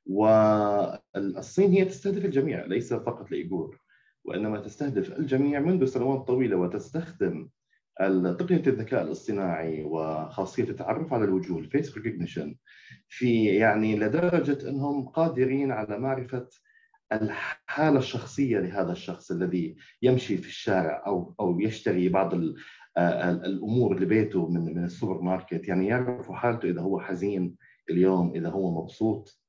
والصين 0.07 1.73
هي 1.73 1.85
تستهدف 1.85 2.25
الجميع 2.25 2.65
ليس 2.67 2.95
فقط 2.95 3.27
الإيغور 3.33 3.79
وإنما 4.25 4.61
تستهدف 4.61 5.13
الجميع 5.13 5.61
منذ 5.61 5.85
سنوات 5.85 6.27
طويلة 6.27 6.57
وتستخدم 6.57 7.49
تقنية 8.39 8.63
الذكاء 8.67 9.03
الاصطناعي 9.03 9.83
وخاصية 9.83 10.65
التعرف 10.65 11.13
على 11.13 11.25
الوجوه 11.25 11.59
ال 11.59 11.67
face 11.67 11.97
recognition 11.97 12.57
في 13.09 13.45
يعني 13.45 13.97
لدرجة 13.97 14.69
أنهم 14.69 15.09
قادرين 15.09 15.71
على 15.71 15.99
معرفة 15.99 16.49
الحالة 17.13 17.99
الشخصية 17.99 18.59
لهذا 18.59 18.93
الشخص 18.93 19.31
الذي 19.31 19.77
يمشي 20.03 20.37
في 20.37 20.49
الشارع 20.49 21.03
أو 21.07 21.35
أو 21.41 21.61
يشتري 21.61 22.09
بعض 22.09 22.35
الأمور 22.99 24.01
لبيته 24.01 24.49
من 24.49 24.61
من 24.75 24.85
السوبر 24.85 25.21
ماركت. 25.21 25.69
يعني 25.69 25.87
يعرفوا 25.87 26.35
حالته 26.35 26.71
إذا 26.71 26.81
هو 26.81 27.01
حزين 27.01 27.57
اليوم 27.91 28.31
إذا 28.35 28.49
هو 28.49 28.83
مبسوط. 28.83 29.44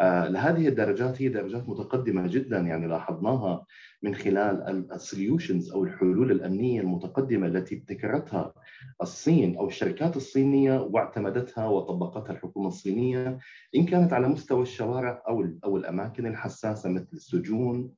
لهذه 0.00 0.68
الدرجات 0.68 1.22
هي 1.22 1.28
درجات 1.28 1.68
متقدمة 1.68 2.26
جدا 2.26 2.58
يعني 2.58 2.86
لاحظناها 2.86 3.66
من 4.02 4.14
خلال 4.14 4.86
السوليوشنز 4.92 5.72
أو 5.72 5.84
الحلول 5.84 6.30
الأمنية 6.30 6.80
المتقدمة 6.80 7.46
التي 7.46 7.74
ابتكرتها 7.74 8.54
الصين 9.02 9.56
أو 9.56 9.66
الشركات 9.66 10.16
الصينية 10.16 10.80
واعتمدتها 10.80 11.66
وطبقتها 11.66 12.32
الحكومة 12.32 12.68
الصينية 12.68 13.38
إن 13.76 13.86
كانت 13.86 14.12
على 14.12 14.28
مستوى 14.28 14.62
الشوارع 14.62 15.22
أو 15.28 15.46
أو 15.64 15.76
الأماكن 15.76 16.26
الحساسة 16.26 16.88
مثل 16.88 17.08
السجون 17.12 17.90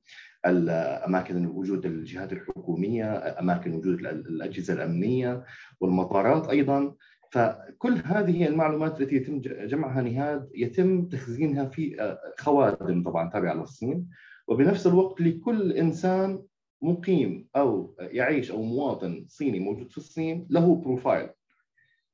أماكن 0.46 1.46
وجود 1.46 1.86
الجهات 1.86 2.32
الحكومية، 2.32 3.12
أماكن 3.40 3.74
وجود 3.74 3.98
الأجهزة 4.06 4.74
الأمنية 4.74 5.44
والمطارات 5.80 6.48
أيضا. 6.48 6.94
فكل 7.32 8.02
هذه 8.04 8.46
المعلومات 8.46 9.00
التي 9.00 9.16
يتم 9.16 9.40
جمعها 9.40 10.02
نهاد 10.02 10.50
يتم 10.54 11.08
تخزينها 11.08 11.64
في 11.64 12.02
آه، 12.02 12.18
خوادم 12.38 13.02
طبعا 13.02 13.30
تابعة 13.30 13.54
للصين. 13.54 14.08
وبنفس 14.48 14.86
الوقت 14.86 15.20
لكل 15.20 15.72
إنسان 15.72 16.42
مقيم 16.82 17.48
أو 17.56 17.96
يعيش 18.00 18.50
أو 18.50 18.62
مواطن 18.62 19.24
صيني 19.28 19.60
موجود 19.60 19.90
في 19.90 19.98
الصين 19.98 20.46
له 20.50 20.74
بروفايل 20.74 21.28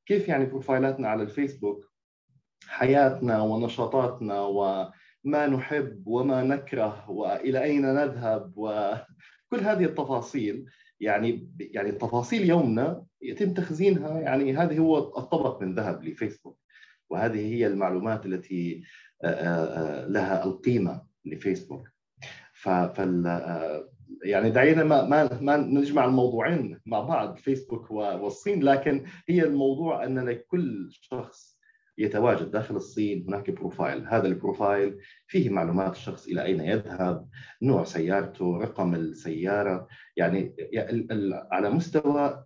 كيف 0.07 0.29
يعني 0.29 0.47
بروفايلاتنا 0.47 1.09
على 1.09 1.23
الفيسبوك؟ 1.23 1.93
حياتنا 2.67 3.43
ونشاطاتنا 3.43 4.41
وما 4.41 5.47
نحب 5.47 6.03
وما 6.07 6.43
نكره 6.43 7.11
وإلى 7.11 7.63
أين 7.65 7.83
نذهب 7.95 8.53
و 8.57 8.93
كل 9.51 9.61
هذه 9.61 9.85
التفاصيل 9.85 10.65
يعني 11.01 11.53
يعني 11.59 11.93
تفاصيل 11.93 12.49
يومنا 12.49 13.05
يتم 13.23 13.55
تخزينها 13.55 14.21
يعني 14.21 14.57
هذه 14.57 14.79
هو 14.79 14.99
الطبق 14.99 15.63
من 15.63 15.75
ذهب 15.75 16.05
لفيسبوك 16.05 16.59
وهذه 17.11 17.55
هي 17.55 17.67
المعلومات 17.67 18.27
التي 18.27 18.83
لها 20.09 20.45
القيمة 20.45 21.03
لفيسبوك. 21.25 21.89
فال 22.53 23.27
يعني 24.25 24.51
دعينا 24.51 24.85
ما 24.85 25.05
ما 25.05 25.41
ما 25.41 25.57
نجمع 25.57 26.05
الموضوعين 26.05 26.81
مع 26.87 27.01
بعض 27.01 27.37
فيسبوك 27.37 27.91
والصين 27.91 28.63
لكن 28.63 29.05
هي 29.29 29.45
الموضوع 29.45 30.05
ان 30.05 30.19
لكل 30.19 30.89
شخص 30.91 31.58
يتواجد 31.99 32.51
داخل 32.51 32.77
الصين 32.77 33.25
هناك 33.29 33.51
profile. 33.51 34.07
هذا 34.07 34.27
ال 34.27 34.36
profile 34.36 34.99
فيه 35.27 35.51
معلومات 35.51 35.93
الشخص 35.93 36.27
إلى 36.27 36.43
أين 36.43 36.61
يذهب 36.61 37.29
نوع 37.63 37.85
سيارته 37.85 38.59
رقم 38.59 38.95
السيارة. 38.95 39.89
يعني 40.17 40.55
على 41.53 41.71
مستوى 41.71 42.45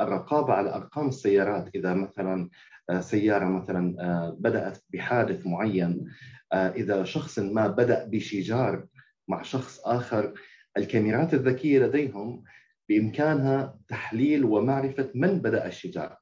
الرقابة 0.00 0.52
على 0.52 0.74
أرقام 0.74 1.08
السيارات. 1.08 1.68
إذا 1.74 1.94
مثلا 1.94 2.48
سيارة 3.00 3.44
مثلا 3.44 3.96
بدأت 4.38 4.78
بحادث 4.92 5.46
معين 5.46 6.06
إذا 6.52 7.04
شخص 7.04 7.38
ما 7.38 7.66
بدأ 7.66 8.04
بشجار 8.04 8.86
مع 9.28 9.42
شخص 9.42 9.80
آخر 9.84 10.34
الكاميرات 10.76 11.34
الذكية 11.34 11.78
لديهم 11.78 12.44
بإمكانها 12.88 13.78
تحليل 13.88 14.44
ومعرفة 14.44 15.10
من 15.14 15.38
بدأ 15.38 15.66
الشجار. 15.66 16.19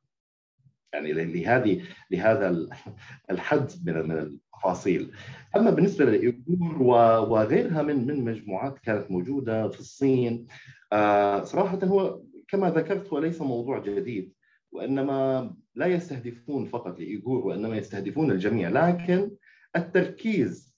يعني 0.92 1.12
لهذه 1.12 1.83
لهذا 2.11 2.66
الحد 3.30 3.71
من 3.85 4.12
التفاصيل 4.12 5.12
أما 5.57 5.71
بالنسبة 5.71 6.04
للايغور 6.04 6.83
وغيرها 7.30 7.83
من 7.83 8.07
من 8.07 8.25
مجموعات 8.25 8.78
كانت 8.78 9.11
موجودة 9.11 9.68
في 9.68 9.80
الصين 9.80 10.47
آه، 10.92 11.45
صراحة 11.45 11.78
هو 11.85 12.23
كما 12.49 12.71
ذكرت 12.71 13.09
هو 13.09 13.18
ليس 13.18 13.40
موضوع 13.40 13.78
جديد 13.78 14.33
وإنما 14.73 15.50
لا 15.75 15.87
يستهدفون 15.87 16.64
فقط 16.64 16.99
الايغور 16.99 17.47
وإنما 17.47 17.76
يستهدفون 17.76 18.30
الجميع 18.30 18.68
لكن 18.68 19.30
التركيز 19.76 20.75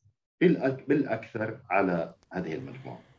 بالأكثر 0.89 1.61
على 1.71 2.15
هذه 2.33 2.55
المجموعة. 2.55 3.10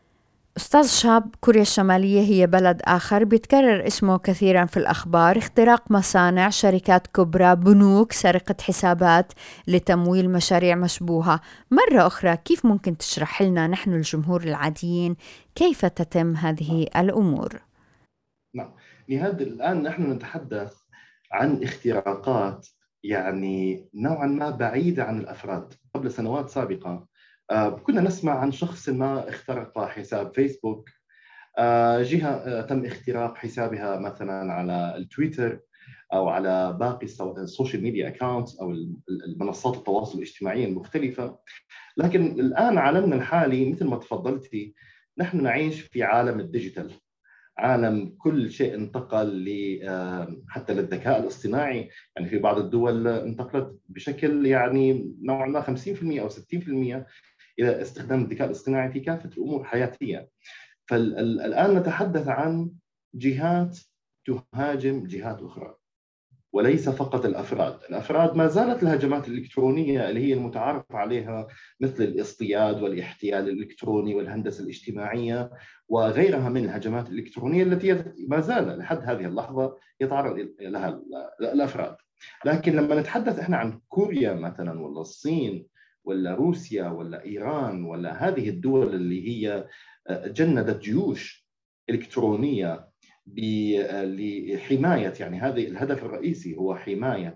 أستاذ 0.58 0.88
شاب 0.88 1.36
كوريا 1.39 1.62
الشمالية 1.62 2.22
هي 2.22 2.48
بلد 2.48 2.81
آخر 2.86 3.24
بيتكرر 3.24 3.88
اسمه 3.88 4.17
كثيرا 4.17 4.65
في 4.65 4.77
الأخبار 4.77 5.38
اختراق 5.38 5.91
مصانع 5.91 6.50
شركات 6.50 7.08
كبرى 7.08 7.55
بنوك 7.55 8.12
سرقة 8.12 8.55
حسابات 8.62 9.34
لتمويل 9.67 10.29
مشاريع 10.29 10.75
مشبوهة. 10.75 11.41
مرة 11.72 12.08
أخرى 12.08 12.38
كيف 12.38 12.65
ممكن 12.65 12.98
تشرح 12.98 13.41
لنا 13.41 13.67
نحن 13.67 13.93
الجمهور 13.93 14.43
العاديين 14.43 15.15
كيف 15.55 15.86
تتم 15.86 16.36
هذه 16.36 16.88
الأمور؟ 16.96 17.62
نعم. 18.55 18.74
لهذا 19.10 19.43
الآن 19.43 19.84
نحن 19.84 20.12
نتحدث 20.12 20.74
عن 21.31 21.63
اختراقات 21.63 22.67
يعني 23.03 23.89
نوعا 23.93 24.27
ما 24.27 24.50
بعيدة 24.50 25.03
عن 25.03 25.20
الأفراد. 25.20 25.74
قبل 25.96 26.12
سنوات 26.12 26.50
سابقة 26.50 27.08
كنا 27.51 28.01
نسمع 28.01 28.39
عن 28.39 28.51
شخص 28.51 28.89
ما 28.89 29.29
اخترق 29.29 29.86
حساب 29.86 30.36
فيسبوك. 30.36 30.89
آه، 31.58 32.01
جهة 32.01 32.29
آه، 32.29 32.62
تم 32.62 32.86
اختراق 32.86 33.38
حسابها 33.38 34.00
مثلا 34.00 34.53
على 34.53 34.96
التويتر 34.98 35.60
أو 36.13 36.29
على 36.29 36.77
باقي 36.79 37.08
ال 37.38 37.44
social 37.44 37.84
media 37.84 38.08
accounts 38.08 38.60
أو 38.60 38.72
المنصات 39.27 39.75
التواصل 39.75 40.17
الاجتماعي 40.17 40.65
المختلفة. 40.65 41.39
لكن 41.98 42.39
الآن 42.39 42.77
عالمنا 42.77 43.15
الحالي 43.15 43.72
مثل 43.72 43.86
ما 43.86 43.98
تفضلتي 43.98 44.75
نحن 45.17 45.43
نعيش 45.43 45.81
في 45.81 46.03
عالم 46.03 46.39
ال 46.39 46.45
digital. 46.45 46.91
عالم 47.58 48.15
كل 48.17 48.51
شيء 48.51 48.75
انتقل 48.75 49.48
حتى 50.50 50.74
للذكاء 50.74 51.20
الاصطناعي. 51.20 51.89
يعني 52.15 52.30
في 52.30 52.38
بعض 52.38 52.58
الدول 52.58 53.08
انتقلت 53.08 53.80
بشكل 53.89 54.45
يعني 54.45 55.15
نوعا 55.21 55.47
ما 55.47 55.62
50% 55.62 56.21
أو 56.21 56.30
60% 56.30 57.06
إلى 57.62 57.82
استخدام 57.82 58.24
الذكاء 58.24 58.47
الاصطناعي 58.47 58.91
في 58.91 59.00
كافة 59.00 59.30
الأمور 59.38 59.62
الحياتيه. 59.62 60.30
فالان 60.88 61.76
نتحدث 61.76 62.28
عن 62.28 62.71
جهات 63.15 63.80
تهاجم 64.26 65.08
جهات 65.08 65.41
أخرى 65.41 65.76
وليس 66.54 66.89
فقط 66.89 67.26
الأفراد، 67.26 67.80
الأفراد 67.89 68.36
ما 68.36 68.47
زالت 68.47 68.84
الهجمات 68.84 69.28
الإلكترونية 69.28 70.10
اللي 70.10 70.19
هي 70.19 70.34
المتعارف 70.34 70.84
عليها 70.91 71.47
مثل 71.80 72.04
الاصطياد 72.04 72.82
والاحتيال 72.82 73.50
الإلكتروني 73.50 74.15
والهندسة 74.15 74.63
الاجتماعية 74.63 75.52
وغيرها 75.88 76.50
من 76.50 76.65
الهجمات 76.65 77.10
الإلكترونية 77.10 77.63
التي 77.63 78.04
ما 78.28 78.39
زال 78.39 78.78
لحد 78.78 79.04
هذه 79.04 79.26
اللحظة 79.26 79.78
يتعرض 80.00 80.47
لها 80.60 81.02
الأفراد. 81.41 81.95
لكن 82.45 82.76
لما 82.76 83.00
نتحدث 83.00 83.39
إحنا 83.39 83.58
عن 83.58 83.80
كوريا 83.88 84.34
مثلا 84.34 84.82
ولا 84.82 85.02
الصين 85.02 85.67
ولا 86.04 86.36
روسيا 86.36 86.88
ولا 86.90 87.26
إيران 87.26 87.84
ولا 87.84 88.28
هذه 88.28 88.50
الدول 88.50 88.96
اللي 88.96 89.28
هي 89.28 89.68
آه، 90.08 90.28
جندت 90.28 90.82
جيوش 90.82 91.48
إلكترونية 91.90 92.92
لحماية 93.28 95.14
يعني 95.20 95.40
هذه 95.40 95.68
الهدف 95.68 96.04
الرئيسي 96.04 96.56
هو 96.56 96.76
حماية 96.76 97.36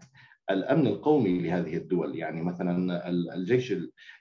الأمن 0.52 0.88
القومي 0.88 1.40
لهذه 1.40 1.78
الدول. 1.78 2.16
يعني 2.16 2.42
مثلا 2.42 3.10
الجيش 3.10 3.74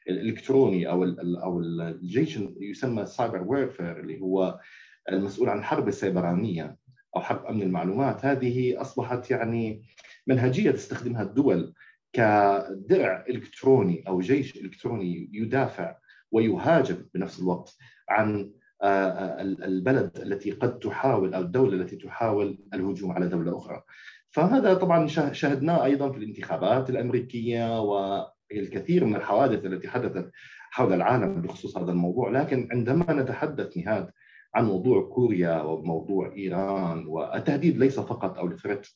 الإلكتروني 0.09 0.89
أو 0.89 1.05
أو 1.43 1.61
الجيش 1.61 2.39
يسمى 2.61 3.07
cyber 3.07 3.43
warfare 3.47 4.01
اللي 4.01 4.21
هو 4.21 4.61
المسؤول 5.09 5.49
عن 5.49 5.59
الحرب 5.59 5.89
السيبرانيه 5.89 6.77
أو 7.17 7.21
حرب 7.21 7.47
أمن 7.47 7.63
المعلومات 7.63 8.25
هذه 8.25 8.81
أصبحت 8.81 9.31
يعني 9.31 9.83
منهجية 10.27 10.71
تستخدمها 10.71 11.23
الدول 11.23 11.75
كدرع 12.14 13.24
إلكتروني 13.29 14.05
أو 14.09 14.20
جيش 14.20 14.57
إلكتروني 14.57 15.31
يدافع 15.33 15.96
ويهاجم 16.33 16.96
بنفس 17.14 17.40
الوقت 17.40 17.77
عن 18.09 18.50
آه، 18.83 18.87
آه، 18.87 19.42
البلد 19.42 20.11
التي 20.16 20.50
قد 20.50 20.79
تحاول 20.79 21.35
أو 21.35 21.40
الدولة 21.40 21.74
التي 21.74 21.96
تحاول 21.96 22.59
الهجوم 22.74 23.12
على 23.12 23.29
دولة 23.29 23.59
أخرى. 23.59 23.83
فهذا 24.31 24.74
طبعا 24.74 25.07
شاهدناه 25.33 25.85
أيضا 25.85 26.12
في 26.12 26.18
الانتخابات 26.18 26.90
الأمريكية 26.90 27.81
والكثير 27.81 29.05
من 29.05 29.16
الحوادث 29.16 29.64
التي 29.64 29.88
حدثت 29.88 30.31
حول 30.70 30.92
العالم 30.92 31.42
بخصوص 31.42 31.79
هذا 31.79 31.92
الموضوع، 31.92 32.31
لكن 32.31 32.68
عندما 32.72 33.12
نتحدث 33.12 33.77
نهاد 33.77 34.11
عن 34.55 34.64
موضوع 34.64 35.09
كوريا 35.09 35.62
وموضوع 35.62 36.33
إيران 36.37 37.07
والتهديد 37.07 37.79
ليس 37.79 38.00
فقط 38.00 38.38
أو 38.38 38.46
الثريت 38.46 38.87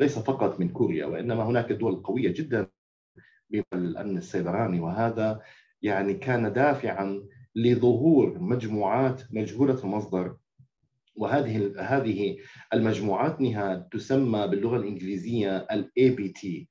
ليس 0.00 0.18
فقط 0.18 0.60
من 0.60 0.68
كوريا 0.68 1.06
وإنما 1.06 1.42
هناك 1.44 1.72
دول 1.72 1.96
قوية 1.96 2.32
جدا 2.34 2.66
بالامن 3.50 4.18
السيبراني. 4.18 4.80
وهذا 4.80 5.40
يعني 5.82 6.14
كان 6.14 6.52
دافعا 6.52 7.22
لظهور 7.54 8.38
مجموعات 8.38 9.22
مجهولة 9.30 9.84
المصدر. 9.84 10.36
وهذه 11.16 11.72
هذه 11.78 12.36
المجموعات 12.74 13.40
إنها 13.40 13.88
تسمى 13.92 14.46
باللغة 14.46 14.76
الإنجليزية 14.76 15.56
ال 15.56 16.10
APT 16.10 16.68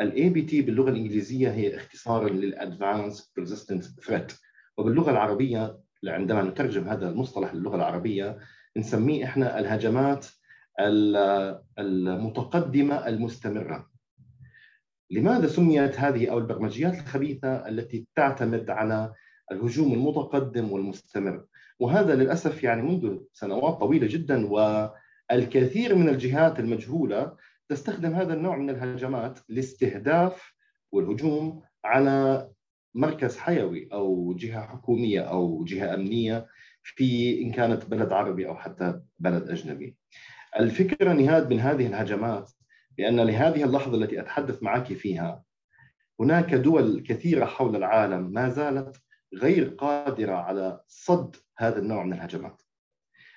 ال 0.00 0.28
APT 0.28 0.62
باللغة 0.62 0.90
الإنجليزية 0.90 1.50
هي 1.50 1.76
اختصارا 1.76 2.28
لل 2.28 2.49
advanced 2.49 3.32
persistent 3.38 3.84
threat 3.84 4.32
وباللغة 4.76 5.10
العربية 5.10 5.78
عندما 6.06 6.42
نترجم 6.42 6.88
هذا 6.88 7.08
المصطلح 7.08 7.54
للغة 7.54 7.76
العربية 7.76 8.38
نسميه 8.76 9.24
إحنا 9.24 9.58
الهجمات 9.58 10.26
المتقدمة 11.78 13.08
المستمرة. 13.08 13.90
لماذا 15.10 15.46
سميت 15.46 16.00
هذه 16.00 16.30
أو 16.30 16.38
البرمجيات 16.38 16.94
الخبيثة 16.94 17.68
التي 17.68 18.06
تعتمد 18.14 18.70
على 18.70 19.12
الهجوم 19.52 19.92
المتقدم 19.92 20.72
والمستمر؟ 20.72 21.44
وهذا 21.80 22.14
للأسف 22.14 22.64
يعني 22.64 22.82
منذ 22.82 23.18
سنوات 23.32 23.80
طويلة 23.80 24.06
جدا 24.06 24.46
والكثير 24.46 25.94
من 25.94 26.08
الجهات 26.08 26.60
المجهولة 26.60 27.36
تستخدم 27.68 28.14
هذا 28.14 28.34
النوع 28.34 28.56
من 28.56 28.70
الهجمات 28.70 29.38
لاستهداف 29.48 30.52
والهجوم 30.92 31.62
على 31.84 32.48
مركز 32.94 33.36
حيوي 33.36 33.88
أو 33.92 34.34
جهة 34.38 34.66
حكومية 34.66 35.20
أو 35.20 35.64
جهة 35.64 35.94
أمنية 35.94 36.46
في 36.82 37.42
إن 37.42 37.52
كانت 37.52 37.86
بلد 37.86 38.12
عربي 38.12 38.48
أو 38.48 38.54
حتى 38.54 39.00
بلد 39.18 39.48
أجنبي. 39.48 39.96
الفكرة 40.58 41.12
نهاد 41.12 41.50
من 41.50 41.60
هذه 41.60 41.86
الهجمات 41.86 42.50
بأن 42.98 43.20
لهذه 43.20 43.64
اللحظة 43.64 43.96
التي 43.96 44.20
أتحدث 44.20 44.62
معك 44.62 44.92
فيها 44.92 45.44
هناك 46.20 46.54
دول 46.54 47.04
كثيرة 47.06 47.44
حول 47.44 47.76
العالم 47.76 48.32
ما 48.32 48.48
زالت 48.48 48.96
غير 49.34 49.68
قادرة 49.68 50.34
على 50.34 50.80
صد 50.88 51.36
هذا 51.58 51.78
النوع 51.78 52.04
من 52.04 52.12
الهجمات. 52.12 52.62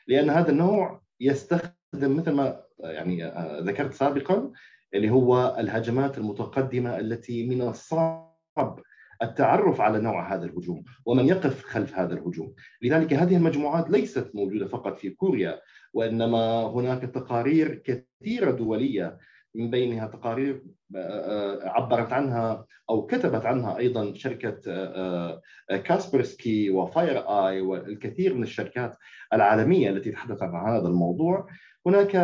لأن 0.08 0.30
هذا 0.30 0.52
النوع 0.52 1.02
يستخدم 1.20 1.74
مثل 1.94 2.32
ما 2.32 2.64
يعني 2.80 3.32
ذكرت 3.62 3.94
سابقا 3.94 4.52
اللي 4.94 5.10
هو 5.10 5.56
الهجمات 5.60 6.18
المتقدمة 6.18 7.00
التي 7.00 7.48
من 7.50 7.62
الصعب 7.62 8.80
التعرف 9.24 9.82
على 9.82 10.00
نوع 10.00 10.34
هذا 10.34 10.46
الهجوم 10.46 10.84
ومن 11.06 11.28
يقف 11.28 11.64
خلف 11.64 11.96
هذا 11.96 12.14
الهجوم. 12.14 12.54
لذلك 12.82 13.14
هذه 13.14 13.36
المجموعات 13.36 13.90
ليست 13.90 14.32
موجودة 14.34 14.68
فقط 14.68 14.98
في 14.98 15.10
كوريا 15.10 15.62
وإنما 15.94 16.66
هناك 16.66 17.02
تقارير 17.02 17.76
كثيرة 17.76 18.52
دولية 18.52 19.18
من 19.56 19.70
بينها 19.70 20.08
تقارير 20.08 20.64
آه، 20.96 21.00
آه، 21.00 21.70
عبرت 21.70 22.14
عنها 22.14 22.66
أو 22.90 23.06
كتبت 23.06 23.46
عنها 23.46 23.78
أيضا 23.78 24.14
شركة 24.14 24.62
آه، 24.68 25.42
كاسبرسكي 25.70 26.70
وفاير 26.70 27.18
آي 27.20 27.62
والكثير 27.62 28.34
من 28.34 28.44
الشركات 28.44 28.98
العالمية 29.34 29.90
التي 29.90 30.12
تحدثت 30.12 30.44
عن 30.44 30.76
هذا 30.76 30.88
الموضوع. 30.88 31.48
هناك 31.86 32.16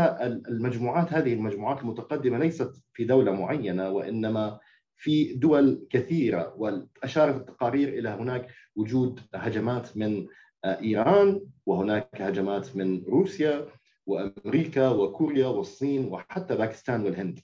المجموعات 0.50 1.14
هذه 1.14 1.34
المجموعات 1.34 1.82
المتقدمة 1.82 2.38
ليست 2.38 2.84
في 2.94 3.04
دولة 3.04 3.32
معينة 3.32 3.90
وإنما 3.90 4.60
في 5.00 5.34
دول 5.34 5.88
كثيرة 5.90 6.54
واشارت 6.58 7.36
التقارير 7.36 7.90
إلى 7.90 8.10
هناك 8.10 8.48
وجود 8.76 9.20
هجمات 9.36 9.98
من 9.98 10.28
إيران 10.66 11.42
وهناك 11.66 12.22
هجمات 12.22 12.76
من 12.76 13.04
روسيا 13.04 13.68
وأمريكا 14.06 14.90
وكوريا 14.90 15.48
والصين 15.48 16.06
وحتى 16.06 16.56
باكستان 16.56 17.02
والهند. 17.02 17.40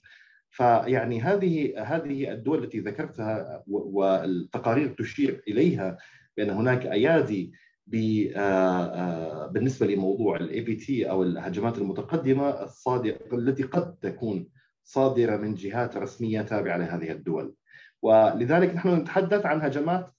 فيعني 0.50 1.20
هذه 1.20 1.82
هذه 1.82 2.32
الدول 2.32 2.64
التي 2.64 2.80
ذكرتها 2.80 3.62
والتقارير 3.66 4.88
تشير 4.88 5.42
إليها 5.48 5.98
بأن 6.36 6.50
هناك 6.50 6.86
أيادي 6.86 7.52
آه، 7.94 8.38
آه، 8.38 9.46
بالنسبة 9.46 9.86
لموضوع 9.86 10.36
ال 10.36 10.60
APT 10.60 11.10
أو 11.10 11.22
الهجمات 11.22 11.78
المتقدمة 11.78 12.62
الصادقة 12.62 13.36
التي 13.36 13.62
قد 13.62 13.96
تكون 13.96 14.48
صادرة 14.86 15.36
من 15.36 15.54
جهات 15.54 15.96
رسمية 15.96 16.42
تابعة 16.42 16.76
لهذه 16.76 17.12
الدول. 17.12 17.54
ولذلك 18.02 18.74
نحن 18.74 18.88
نتحدث 18.88 19.46
عن 19.46 19.62
هجمات 19.62 20.10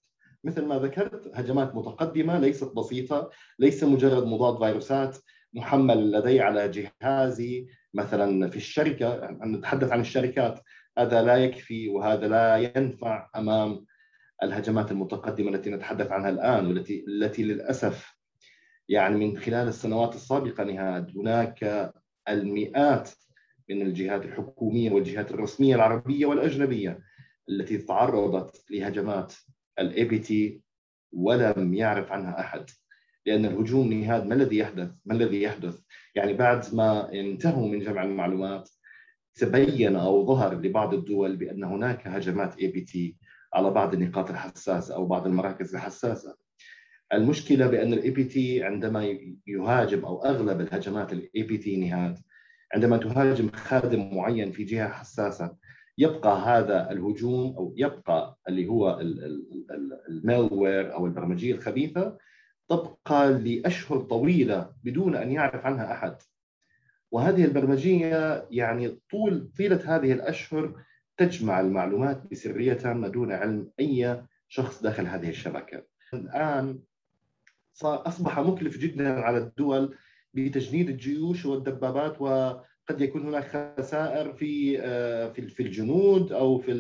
مثل 0.43 0.65
ما 0.65 0.80
ذكرت 0.80 1.32
هجمات 1.34 1.75
متقدمة 1.75 2.39
ليست 2.39 2.73
بسيطة 2.75 3.30
ليس 3.60 3.84
مجرد 3.84 4.23
مضاد 4.23 4.58
فيروسات. 4.58 5.17
محمل 5.53 6.12
لدي 6.12 6.41
على 6.41 6.71
جهازي 7.01 7.67
مثلا 7.93 8.49
في 8.49 8.58
الشركة 8.58 9.27
نتحدث 9.43 9.91
عن 9.91 9.99
الشركات. 9.99 10.60
هذا 10.97 11.21
لا 11.21 11.36
يكفي 11.38 11.89
وهذا 11.89 12.27
لا 12.27 12.58
ينفع 12.58 13.30
أمام 13.36 13.86
الهجمات 14.43 14.91
المتقدمة 14.91 15.49
التي 15.49 15.69
نتحدث 15.69 16.12
عنها 16.12 16.30
الآن 16.30 16.67
والتي 16.67 17.06
التي 17.08 17.43
للأسف 17.43 18.17
يعني 18.89 19.15
من 19.15 19.38
خلال 19.38 19.67
السنوات 19.67 20.15
السابقة 20.15 20.63
نهاد. 20.63 21.17
هناك 21.17 21.91
المئات 22.30 23.10
من 23.69 23.82
الجهات 23.82 24.25
الحكومية 24.25 24.91
والجهات 24.91 25.32
الرسمية 25.32 25.75
العربية 25.75 26.25
والأجنبية 26.25 26.99
التي 27.49 27.77
تعرضت 27.77 28.65
لهجمات 28.71 29.34
ال 29.79 30.03
APT 30.03 30.62
ولم 31.12 31.73
يعرف 31.73 32.12
عنها 32.12 32.39
أحد 32.39 32.65
لأن 33.25 33.45
الهجوم 33.45 33.93
نهاد 33.93 34.25
ما 34.27 34.36
الذي 34.36 34.58
يحدث؟ 34.58 34.91
ما 35.06 35.13
الذي 35.13 35.41
يحدث؟ 35.41 35.80
يعني 36.15 36.34
بعد 36.34 36.75
ما 36.75 37.13
انتهوا 37.13 37.67
من 37.67 37.80
جمع 37.80 38.03
المعلومات 38.03 38.69
تبين 39.36 39.95
أو 39.95 40.25
ظهر 40.25 40.62
لبعض 40.62 40.93
الدول 40.93 41.36
بأن 41.36 41.63
هناك 41.63 42.08
هجمات 42.08 42.60
APT 42.60 43.17
على 43.53 43.69
بعض 43.69 43.93
النقاط 43.93 44.30
الحساسة 44.30 44.95
أو 44.95 45.06
بعض 45.06 45.27
المراكز 45.27 45.75
الحساسة. 45.75 46.38
المشكلة 47.13 47.67
بأن 47.67 47.93
ال 47.93 48.10
APT 48.10 48.63
عندما 48.63 49.17
يهاجم 49.47 50.06
أو 50.06 50.23
أغلب 50.23 50.62
الهجمات 50.62 51.13
ال 51.13 51.43
APT 51.43 51.77
نهاد 51.77 52.17
عندما 52.73 52.97
تهاجم 52.97 53.49
خادم 53.49 54.15
معين 54.15 54.51
في 54.51 54.63
جهة 54.63 54.89
حساسة 54.89 55.56
يبقى 55.97 56.39
هذا 56.39 56.91
الهجوم 56.91 57.56
أو 57.58 57.73
يبقى 57.77 58.38
اللي 58.49 58.67
هو 58.67 58.99
المالوير 60.10 60.93
أو 60.93 61.06
البرمجية 61.06 61.53
الخبيثة 61.53 62.17
تبقى 62.69 63.34
لأشهر 63.34 63.99
طويلة 63.99 64.73
بدون 64.84 65.15
أن 65.15 65.32
يعرف 65.32 65.65
عنها 65.65 65.91
أحد 65.91 66.15
وهذه 67.12 67.45
البرمجية 67.45 68.47
يعني 68.51 68.99
طول 69.12 69.51
طيلة 69.58 69.95
هذه 69.95 70.12
الأشهر 70.12 70.82
تجمع 71.17 71.60
المعلومات 71.60 72.23
بسرية 72.32 72.93
ما 72.93 73.08
دون 73.08 73.32
علم 73.32 73.71
أي 73.80 74.23
شخص 74.47 74.84
داخل 74.84 75.08
هذه 75.08 75.30
الشبكة. 75.30 75.84
الآن 76.13 76.80
أصبح 77.84 78.39
مكلف 78.39 78.77
جدا 78.77 79.19
على 79.19 79.38
الدول 79.38 79.95
بتجنيد 80.33 80.89
الجيوش 80.89 81.45
والدبابات 81.45 82.21
وقد 82.21 83.01
يكون 83.01 83.21
هناك 83.21 83.73
خسائر 83.79 84.33
في 84.33 84.79
آه، 84.81 85.29
في 85.29 85.63
الجنود 85.63 86.31
أو 86.31 86.57
في 86.57 86.71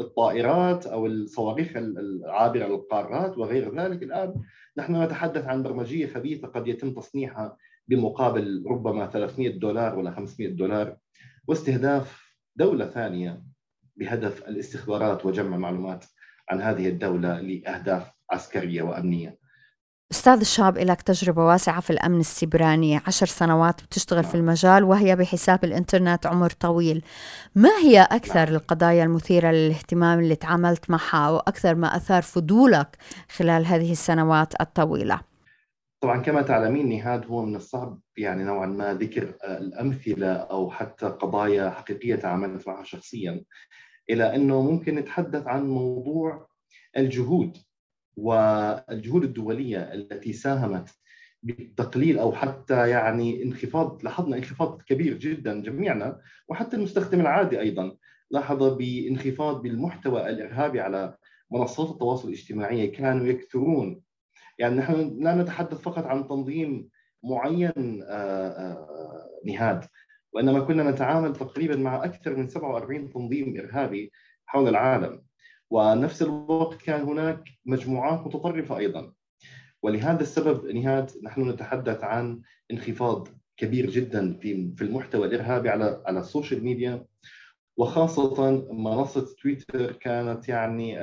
الطائرات 0.00 0.86
أو 0.86 1.06
الصواريخ 1.06 1.76
العابرة 1.76 2.66
للقارات 2.66 3.38
وغير 3.38 3.80
ذلك 3.80 4.02
الآن 4.02 4.34
نحن 4.76 5.02
نتحدث 5.02 5.44
عن 5.44 5.62
برمجية 5.62 6.06
خبيثة 6.06 6.48
قد 6.48 6.68
يتم 6.68 6.94
تصنيعها 6.94 7.56
بمقابل 7.88 8.64
ربما 8.66 9.06
300 9.06 9.48
دولار 9.58 9.98
ولا 9.98 10.10
500 10.10 10.48
دولار 10.48 10.96
واستهداف 11.48 12.24
دولة 12.56 12.86
ثانية 12.86 13.42
بهدف 13.96 14.48
الاستخبارات 14.48 15.26
وجمع 15.26 15.56
معلومات 15.56 16.04
عن 16.48 16.60
هذه 16.60 16.88
الدولة 16.88 17.40
لأهداف 17.40 18.10
عسكرية 18.30 18.82
وأمنية. 18.82 19.38
أستاذ 20.12 20.40
الشاب 20.40 20.78
لك 20.78 21.02
تجربة 21.02 21.44
واسعة 21.46 21.80
في 21.80 21.90
الأمن 21.90 22.20
السيبراني 22.20 23.00
عشر 23.06 23.26
سنوات 23.26 23.82
بتشتغل 23.82 24.24
في 24.24 24.34
المجال 24.34 24.84
وهي 24.84 25.16
بحساب 25.16 25.64
الإنترنت 25.64 26.26
عمر 26.26 26.50
طويل 26.50 27.04
ما 27.54 27.70
هي 27.82 28.02
أكثر 28.02 28.48
القضايا 28.48 29.04
المثيرة 29.04 29.50
للاهتمام 29.50 30.18
اللي 30.18 30.36
تعاملت 30.36 30.90
معها 30.90 31.30
وأكثر 31.30 31.74
ما 31.74 31.96
أثار 31.96 32.22
فضولك 32.22 32.96
خلال 33.36 33.66
هذه 33.66 33.92
السنوات 33.92 34.60
الطويلة؟ 34.60 35.20
طبعا 36.00 36.20
كما 36.22 36.42
تعلمين 36.42 36.88
نهاد 36.88 37.26
هو 37.26 37.42
من 37.44 37.56
الصعب 37.56 38.00
يعني 38.16 38.44
نوعا 38.44 38.66
ما 38.66 38.94
ذكر 38.94 39.34
الأمثلة 39.44 40.32
أو 40.32 40.70
حتى 40.70 41.06
قضايا 41.06 41.70
حقيقية 41.70 42.14
تعاملت 42.14 42.68
معها 42.68 42.84
شخصيا 42.84 43.44
إلى 44.10 44.34
أنه 44.36 44.62
ممكن 44.62 44.94
نتحدث 44.94 45.46
عن 45.46 45.66
موضوع 45.68 46.46
الجهود 46.96 47.56
والجهود 48.16 49.24
الدولية 49.24 49.78
التي 49.78 50.32
ساهمت 50.32 50.90
بتقليل 51.42 52.18
أو 52.18 52.32
حتى 52.32 52.88
يعني 52.88 53.42
انخفاض 53.42 54.04
لاحظنا 54.04 54.36
انخفاض 54.36 54.82
كبير 54.82 55.18
جدا 55.18 55.62
جميعنا 55.62 56.20
وحتى 56.48 56.76
المستخدم 56.76 57.20
العادي 57.20 57.60
أيضا 57.60 57.96
لاحظ 58.30 58.62
بانخفاض 58.62 59.62
بالمحتوى 59.62 60.30
الإرهابي 60.30 60.80
على 60.80 61.16
منصات 61.50 61.90
التواصل 61.90 62.28
الاجتماعي 62.28 62.86
كانوا 62.86 63.26
يكثرون. 63.26 64.02
يعني 64.58 64.76
نحن 64.76 65.18
لا 65.20 65.34
نتحدث 65.34 65.78
فقط 65.80 66.04
عن 66.04 66.28
تنظيم 66.28 66.88
معين 67.24 68.02
آه، 68.02 68.48
آه، 68.48 69.28
نهاد 69.46 69.84
وإنما 70.32 70.60
كنا 70.60 70.90
نتعامل 70.90 71.32
تقريبا 71.32 71.76
مع 71.76 72.04
أكثر 72.04 72.36
من 72.36 72.48
47 72.48 73.10
تنظيم 73.10 73.60
إرهابي 73.60 74.12
حول 74.46 74.68
العالم. 74.68 75.22
ونفس 75.74 76.22
الوقت 76.22 76.82
كان 76.82 77.00
هناك 77.02 77.44
مجموعات 77.66 78.26
متطرفة 78.26 78.78
أيضا. 78.78 79.12
ولهذا 79.82 80.20
السبب 80.20 80.66
نهاد 80.66 81.10
نحن 81.22 81.50
نتحدث 81.50 82.04
عن 82.04 82.40
انخفاض 82.70 83.28
كبير 83.56 83.90
جدا 83.90 84.38
في 84.38 84.74
في 84.76 84.84
المحتوى 84.84 85.26
الإرهابي 85.26 85.68
على 85.68 86.02
على 86.06 86.20
ال 86.20 86.26
social 86.26 86.64
media. 86.64 87.04
وخاصة 87.76 88.50
منصة 88.72 89.26
تويتر 89.42 89.92
كانت 89.92 90.48
يعني 90.48 91.02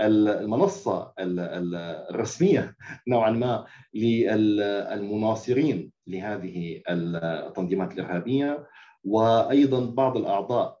المنصة 0.00 1.12
الرسمية 1.18 2.76
نوعا 3.08 3.30
ما 3.30 3.66
للمناصرين 3.94 5.92
لهذه 6.06 6.82
التنظيمات 6.88 7.92
الإرهابية. 7.92 8.66
وأيضا 9.04 9.94
بعض 9.94 10.16
الأعضاء 10.16 10.79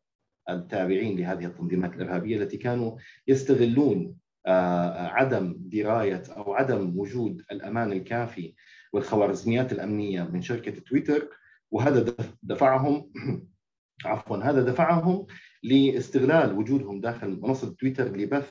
التابعين 0.52 1.18
لهذه 1.18 1.46
التنظيمات 1.46 1.94
الإرهابية 1.94 2.36
التي 2.36 2.56
كانوا 2.56 2.98
يستغلون 3.28 4.16
آه، 4.46 5.06
عدم 5.08 5.56
دراية 5.58 6.22
أو 6.36 6.54
عدم 6.54 6.98
وجود 6.98 7.42
الأمان 7.52 7.92
الكافي 7.92 8.54
والخوارزميات 8.92 9.72
الأمنية 9.72 10.22
من 10.22 10.42
شركة 10.42 10.80
تويتر. 10.80 11.28
وهذا 11.70 12.14
دفعهم 12.42 13.10
عفوا 14.04 14.36
هذا 14.36 14.62
دفعهم 14.62 15.26
لاستغلال 15.62 16.52
وجودهم 16.52 17.00
داخل 17.00 17.40
منصة 17.40 17.74
تويتر 17.74 18.16
لبث 18.16 18.50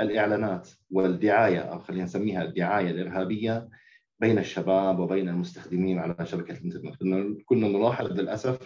الإعلانات 0.00 0.68
والدعاية 0.90 1.58
أو 1.58 1.78
خلينا 1.78 2.04
نسميها 2.04 2.42
الدعاية 2.42 2.90
الإرهابية 2.90 3.68
بين 4.20 4.38
الشباب 4.38 4.98
وبين 4.98 5.28
المستخدمين 5.28 5.98
على 5.98 6.16
شبكة 6.26 6.52
الإنترنت. 6.52 7.42
كنا 7.44 7.68
نلاحظ 7.68 8.06
للأسف 8.06 8.58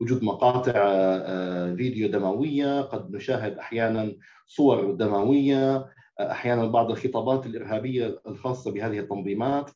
وجود 0.00 0.24
مقاطع 0.24 0.72
آه، 0.76 1.74
فيديو 1.74 2.08
دموية 2.08 2.80
قد 2.80 3.16
نشاهد 3.16 3.58
أحيانا 3.58 4.16
صور 4.46 4.92
دموية 4.92 5.76
آه، 6.20 6.32
أحيانا 6.32 6.66
بعض 6.66 6.90
الخطابات 6.90 7.46
الإرهابية 7.46 8.20
الخاصة 8.26 8.72
بهذه 8.72 8.98
التنظيمات. 8.98 9.70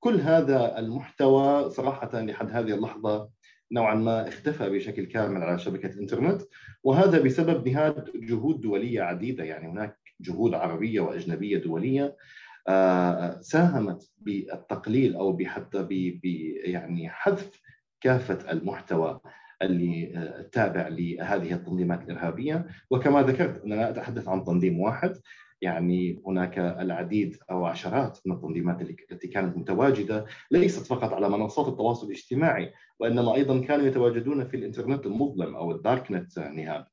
كل 0.00 0.20
هذا 0.20 0.78
المحتوى 0.78 1.70
صراحة 1.70 2.20
لحد 2.20 2.50
هذه 2.50 2.74
اللحظة 2.74 3.28
نوعا 3.72 3.94
ما 3.94 4.28
اختفى 4.28 4.70
بشكل 4.70 5.04
كامل 5.04 5.42
على 5.42 5.58
شبكة 5.58 5.86
الإنترنت 5.86 6.42
وهذا 6.84 7.22
بسبب 7.22 7.68
نهاد 7.68 8.10
جهود 8.14 8.60
دولية 8.60 9.02
عديدة. 9.02 9.44
يعني 9.44 9.68
هناك 9.68 9.98
جهود 10.20 10.54
عربية 10.54 11.00
وأجنبية 11.00 11.58
دولية 11.58 12.16
آه، 12.68 13.40
ساهمت 13.40 14.10
بالتقليل 14.18 15.16
أو 15.16 15.38
حتى 15.44 15.88
يعني 16.64 17.08
حذف 17.08 17.60
كافة 18.00 18.52
المحتوى. 18.52 19.20
اللي 19.62 20.12
تابع 20.52 20.88
لهذه 20.88 21.54
التنظيمات 21.54 22.02
الإرهابية. 22.02 22.66
وكما 22.90 23.22
ذكرت 23.22 23.64
أنا 23.64 23.74
لا 23.74 23.90
اتحدث 23.90 24.28
عن 24.28 24.44
تنظيم 24.44 24.80
واحد 24.80 25.16
يعني 25.62 26.22
هناك 26.26 26.58
العديد 26.58 27.36
أو 27.50 27.64
عشرات 27.64 28.18
من 28.26 28.32
التنظيمات 28.32 28.82
التي 29.12 29.28
كانت 29.28 29.56
متواجدة 29.56 30.26
ليست 30.50 30.86
فقط 30.86 31.12
على 31.12 31.28
منصات 31.28 31.68
التواصل 31.68 32.06
الاجتماعي 32.06 32.72
وإنما 33.00 33.34
أيضا 33.34 33.60
كانوا 33.60 33.86
يتواجدون 33.86 34.44
في 34.44 34.56
الإنترنت 34.56 35.06
المظلم 35.06 35.56
أو 35.56 35.70
ال 35.72 35.80
dark 35.80 36.12
net 36.12 36.38
نهاد 36.38 36.84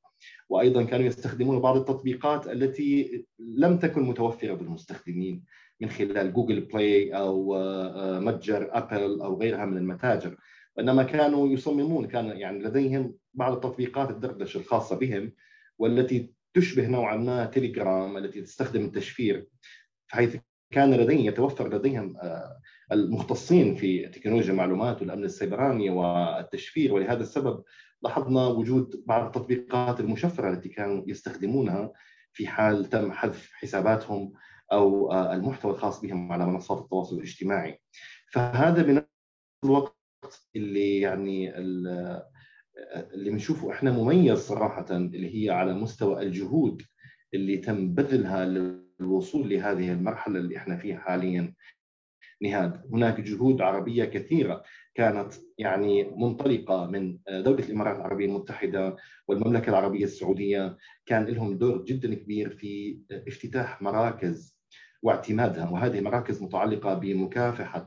وأيضا 0.49 0.83
كانوا 0.83 1.05
يستخدمون 1.05 1.59
بعض 1.59 1.77
التطبيقات 1.77 2.47
التي 2.47 3.25
لم 3.39 3.77
تكن 3.77 4.03
متوفرة 4.03 4.53
بالمستخدمين 4.53 5.43
من 5.81 5.89
خلال 5.89 6.33
جوجل 6.33 6.61
بلاي 6.61 7.17
أو 7.17 7.55
آه، 7.55 8.19
متجر 8.19 8.69
أبل 8.71 9.21
أو 9.21 9.39
غيرها 9.39 9.65
من 9.65 9.77
المتاجر. 9.77 10.37
وانما 10.77 11.03
كانوا 11.03 11.47
يصممون 11.47 12.07
كان 12.07 12.25
يعني 12.25 12.63
لديهم 12.63 13.15
بعض 13.33 13.53
التطبيقات 13.53 14.09
الدردشة 14.09 14.57
الخاصة 14.57 14.95
بهم 14.95 15.31
والتي 15.77 16.33
تشبه 16.53 16.87
نوعا 16.87 17.15
ما 17.17 17.45
تليجرام 17.45 18.17
التي 18.17 18.41
تستخدم 18.41 18.85
التشفير 18.85 19.47
حيث 20.07 20.37
كان 20.73 20.93
لديهم 20.93 21.25
يتوفر 21.25 21.73
لديهم 21.73 22.17
آه، 22.17 22.59
المختصين 22.91 23.75
في 23.75 24.07
تكنولوجيا 24.07 24.51
المعلومات 24.51 25.01
والأمن 25.01 25.23
السيبراني 25.23 25.89
والتشفير. 25.89 26.93
ولهذا 26.93 27.23
السبب 27.23 27.63
لاحظنا 28.03 28.47
وجود 28.47 29.03
بعض 29.05 29.25
التطبيقات 29.25 29.99
المشفرة 29.99 30.49
التي 30.49 30.69
كانوا 30.69 31.03
يستخدمونها 31.07 31.93
في 32.33 32.47
حال 32.47 32.85
تم 32.85 33.11
حذف 33.11 33.51
حساباتهم 33.53 34.33
أو 34.71 35.11
آه، 35.11 35.33
المحتوى 35.33 35.71
الخاص 35.71 36.01
بهم 36.01 36.31
على 36.31 36.45
منصات 36.45 36.79
التواصل 36.79 37.15
الاجتماعي. 37.15 37.81
فهذا 38.31 38.81
بنفس 38.83 39.07
الوقت 39.63 40.02
اللي 40.55 40.99
يعني 40.99 41.57
اللي 43.13 43.29
بنشوفه 43.29 43.71
إحنا 43.71 43.91
مميز 43.91 44.37
صراحة 44.39 44.85
اللي 44.91 45.45
هي 45.45 45.49
على 45.49 45.73
مستوى 45.73 46.21
الجهود 46.23 46.81
اللي 47.33 47.57
تم 47.57 47.93
بذلها 47.93 48.45
للوصول 48.45 49.49
لهذه 49.49 49.91
المرحلة 49.91 50.39
اللي 50.39 50.57
إحنا 50.57 50.77
فيها 50.77 50.97
حاليا. 50.99 51.53
نهاد 52.41 52.81
هناك 52.93 53.21
جهود 53.21 53.61
عربية 53.61 54.05
كثيرة 54.05 54.63
كانت 54.95 55.33
يعني 55.57 56.03
منطلقة 56.03 56.85
من 56.85 57.17
دولة 57.29 57.65
الإمارات 57.65 57.95
العربية 57.95 58.25
المتحدة 58.25 58.95
والمملكة 59.27 59.69
العربية 59.69 60.03
السعودية. 60.03 60.77
كان 61.05 61.25
لهم 61.25 61.57
دور 61.57 61.85
جدا 61.85 62.15
كبير 62.15 62.49
في 62.49 62.99
افتتاح 63.11 63.81
مراكز 63.81 64.57
واعتمادها 65.03 65.69
وهذه 65.69 66.01
مراكز 66.01 66.41
متعلقة 66.43 66.93
بمكافحة 66.93 67.85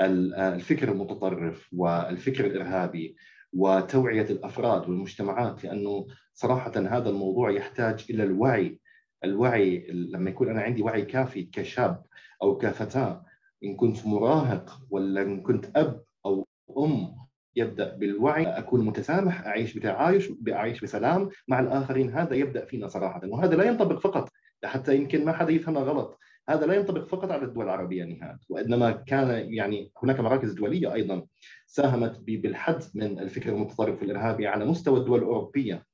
الفكر 0.00 0.92
المتطرف 0.92 1.68
والفكر 1.72 2.46
الإرهابي 2.46 3.16
وتوعية 3.52 4.22
الأفراد 4.30 4.88
والمجتمعات 4.88 5.64
لأنه 5.64 6.06
صراحة 6.34 6.72
هذا 6.76 7.10
الموضوع 7.10 7.50
يحتاج 7.50 8.06
إلى 8.10 8.22
الوعي. 8.22 8.80
الوعي 9.24 9.86
لما 9.90 10.30
يكون 10.30 10.48
أنا 10.48 10.62
عندي 10.62 10.82
وعي 10.82 11.02
كافي 11.02 11.42
كشاب 11.42 12.02
أو 12.42 12.58
كفتاة 12.58 13.24
إن 13.64 13.76
كنت 13.76 14.06
مراهق 14.06 14.80
ولا 14.90 15.22
إن 15.22 15.42
كنت 15.42 15.76
أب 15.76 16.04
أو 16.26 16.48
أم 16.78 17.16
يبدأ 17.56 17.96
بالوعي. 17.96 18.46
أكون 18.46 18.84
متسامح 18.84 19.46
أعيش 19.46 19.78
بتعايش 19.78 20.28
اعيش 20.48 20.80
بسلام 20.80 21.28
مع 21.48 21.60
الآخرين 21.60 22.10
هذا 22.10 22.34
يبدأ 22.34 22.64
فينا 22.64 22.88
صراحة. 22.88 23.20
وهذا 23.24 23.56
لا 23.56 23.64
ينطبق 23.64 23.98
فقط 23.98 24.28
حتى 24.64 24.96
يمكن 24.96 25.24
ما 25.24 25.32
حدا 25.32 25.52
يفهمها 25.52 25.82
غلط. 25.82 26.18
هذا 26.48 26.66
لا 26.66 26.74
ينطبق 26.74 27.06
فقط 27.06 27.30
على 27.30 27.44
الدول 27.44 27.64
العربية 27.64 28.04
نهاد 28.04 28.38
وإنما 28.48 28.90
كان 28.90 29.54
يعني 29.54 29.92
هناك 30.02 30.20
مراكز 30.20 30.52
دولية 30.52 30.94
أيضا 30.94 31.26
ساهمت 31.66 32.20
بالحد 32.20 32.82
من 32.94 33.18
الفكر 33.18 33.50
المتطرف 33.50 34.02
والارهابي 34.02 34.46
على 34.46 34.64
مستوى 34.64 35.00
الدول 35.00 35.18
الأوروبية. 35.18 35.86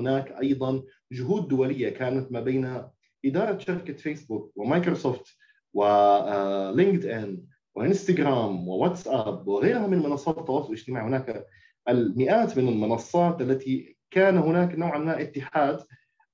هناك 0.00 0.32
أيضا 0.42 0.82
جهود 1.12 1.48
دولية 1.48 1.88
كانت 1.88 2.32
ما 2.32 2.40
بين 2.40 2.82
إدارة 3.24 3.58
شركه 3.58 3.92
فيسبوك 3.92 4.52
ومايكروسوفت 4.56 5.36
ولينكد 5.74 7.06
ان 7.06 7.42
وإنستغرام 7.74 8.68
وواتساب 8.68 9.48
وغيرها 9.48 9.86
من 9.86 9.98
منصات 9.98 10.38
التواصل 10.38 10.68
الاجتماعي. 10.68 11.06
هناك 11.06 11.46
المئات 11.88 12.58
من 12.58 12.68
المنصات 12.68 13.40
التي 13.40 13.96
كان 14.10 14.38
هناك 14.38 14.74
نوعا 14.74 14.98
ما 14.98 15.22
اتحاد 15.22 15.80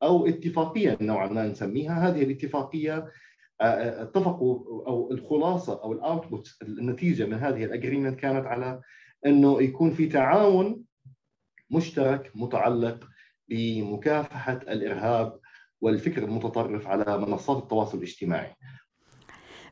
أو 0.02 0.26
اتفاقية 0.26 0.98
نوعا 1.00 1.26
ما 1.28 1.46
نسميها. 1.46 2.08
هذه 2.08 2.22
الاتفاقية 2.22 3.08
اتفقوا 3.60 4.86
أو 4.86 5.10
الخلاصة 5.10 5.82
أو 5.82 5.92
ال 5.92 6.01
output 6.01 6.56
النتيجة 6.62 7.26
من 7.26 7.34
هذه 7.34 7.64
ال 7.64 7.70
agreement 7.70 8.20
كانت 8.20 8.46
على 8.46 8.80
إنه 9.26 9.62
يكون 9.62 9.90
في 9.90 10.06
تعاون 10.06 10.82
مشترك 11.70 12.32
متعلق 12.34 13.08
بمكافحة 13.48 14.52
الإرهاب 14.52 15.38
والفكر 15.80 16.22
المتطرف 16.24 16.86
على 16.86 17.18
منصات 17.18 17.62
التواصل 17.62 17.98
الاجتماعي. 17.98 18.54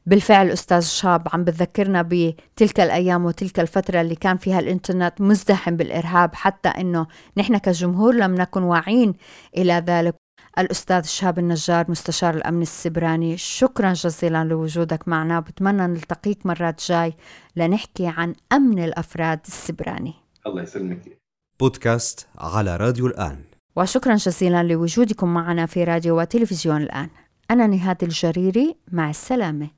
بالفعل 0.07 0.51
أستاذ 0.51 0.81
شاب 0.81 1.29
عم 1.33 1.45
بتذكرنا 1.45 2.03
بتلك 2.03 2.81
الأيام 2.81 3.25
وتلك 3.25 3.61
الفترة 3.61 4.01
اللي 4.01 4.15
كان 4.15 4.37
فيها 4.37 4.59
الإنترنت 4.59 5.21
مزدحم 5.21 5.77
بالإرهاب 5.77 6.35
حتى 6.35 6.69
أنه 6.69 7.07
نحن 7.37 7.59
كجمهور 7.59 8.15
لم 8.15 8.35
نكن 8.35 8.63
واعين 8.63 9.15
إلى 9.57 9.73
ذلك 9.87 10.15
الأستاذ 10.59 11.05
شهاب 11.05 11.39
النجار 11.39 11.91
مستشار 11.91 12.35
الأمن 12.35 12.63
السبراني 12.63 13.37
شكرا 13.37 13.93
جزيلا 13.93 14.45
لوجودك 14.45 15.09
معنا. 15.09 15.41
بتمنى 15.41 15.87
نلتقيك 15.87 16.47
مرات 16.47 16.83
جاي 16.87 17.15
لنحكي 17.57 18.07
عن 18.07 18.35
أمن 18.53 18.85
الأفراد 18.85 19.41
السبراني. 19.49 20.15
الله 20.47 20.63
يسلمك. 20.63 21.19
بودكاست 21.61 22.27
على 22.39 22.77
راديو 22.77 23.07
الآن. 23.07 23.45
وشكرا 23.77 24.15
جزيلا 24.15 24.63
لوجودكم 24.63 25.35
معنا 25.35 25.67
في 25.67 25.85
راديو 25.85 26.21
وتلفزيون 26.21 26.83
الآن. 26.83 27.09
أنا 27.51 27.67
نهاد 27.67 28.03
الجريري 28.03 28.77
مع 28.93 29.11
السلامة. 29.11 29.69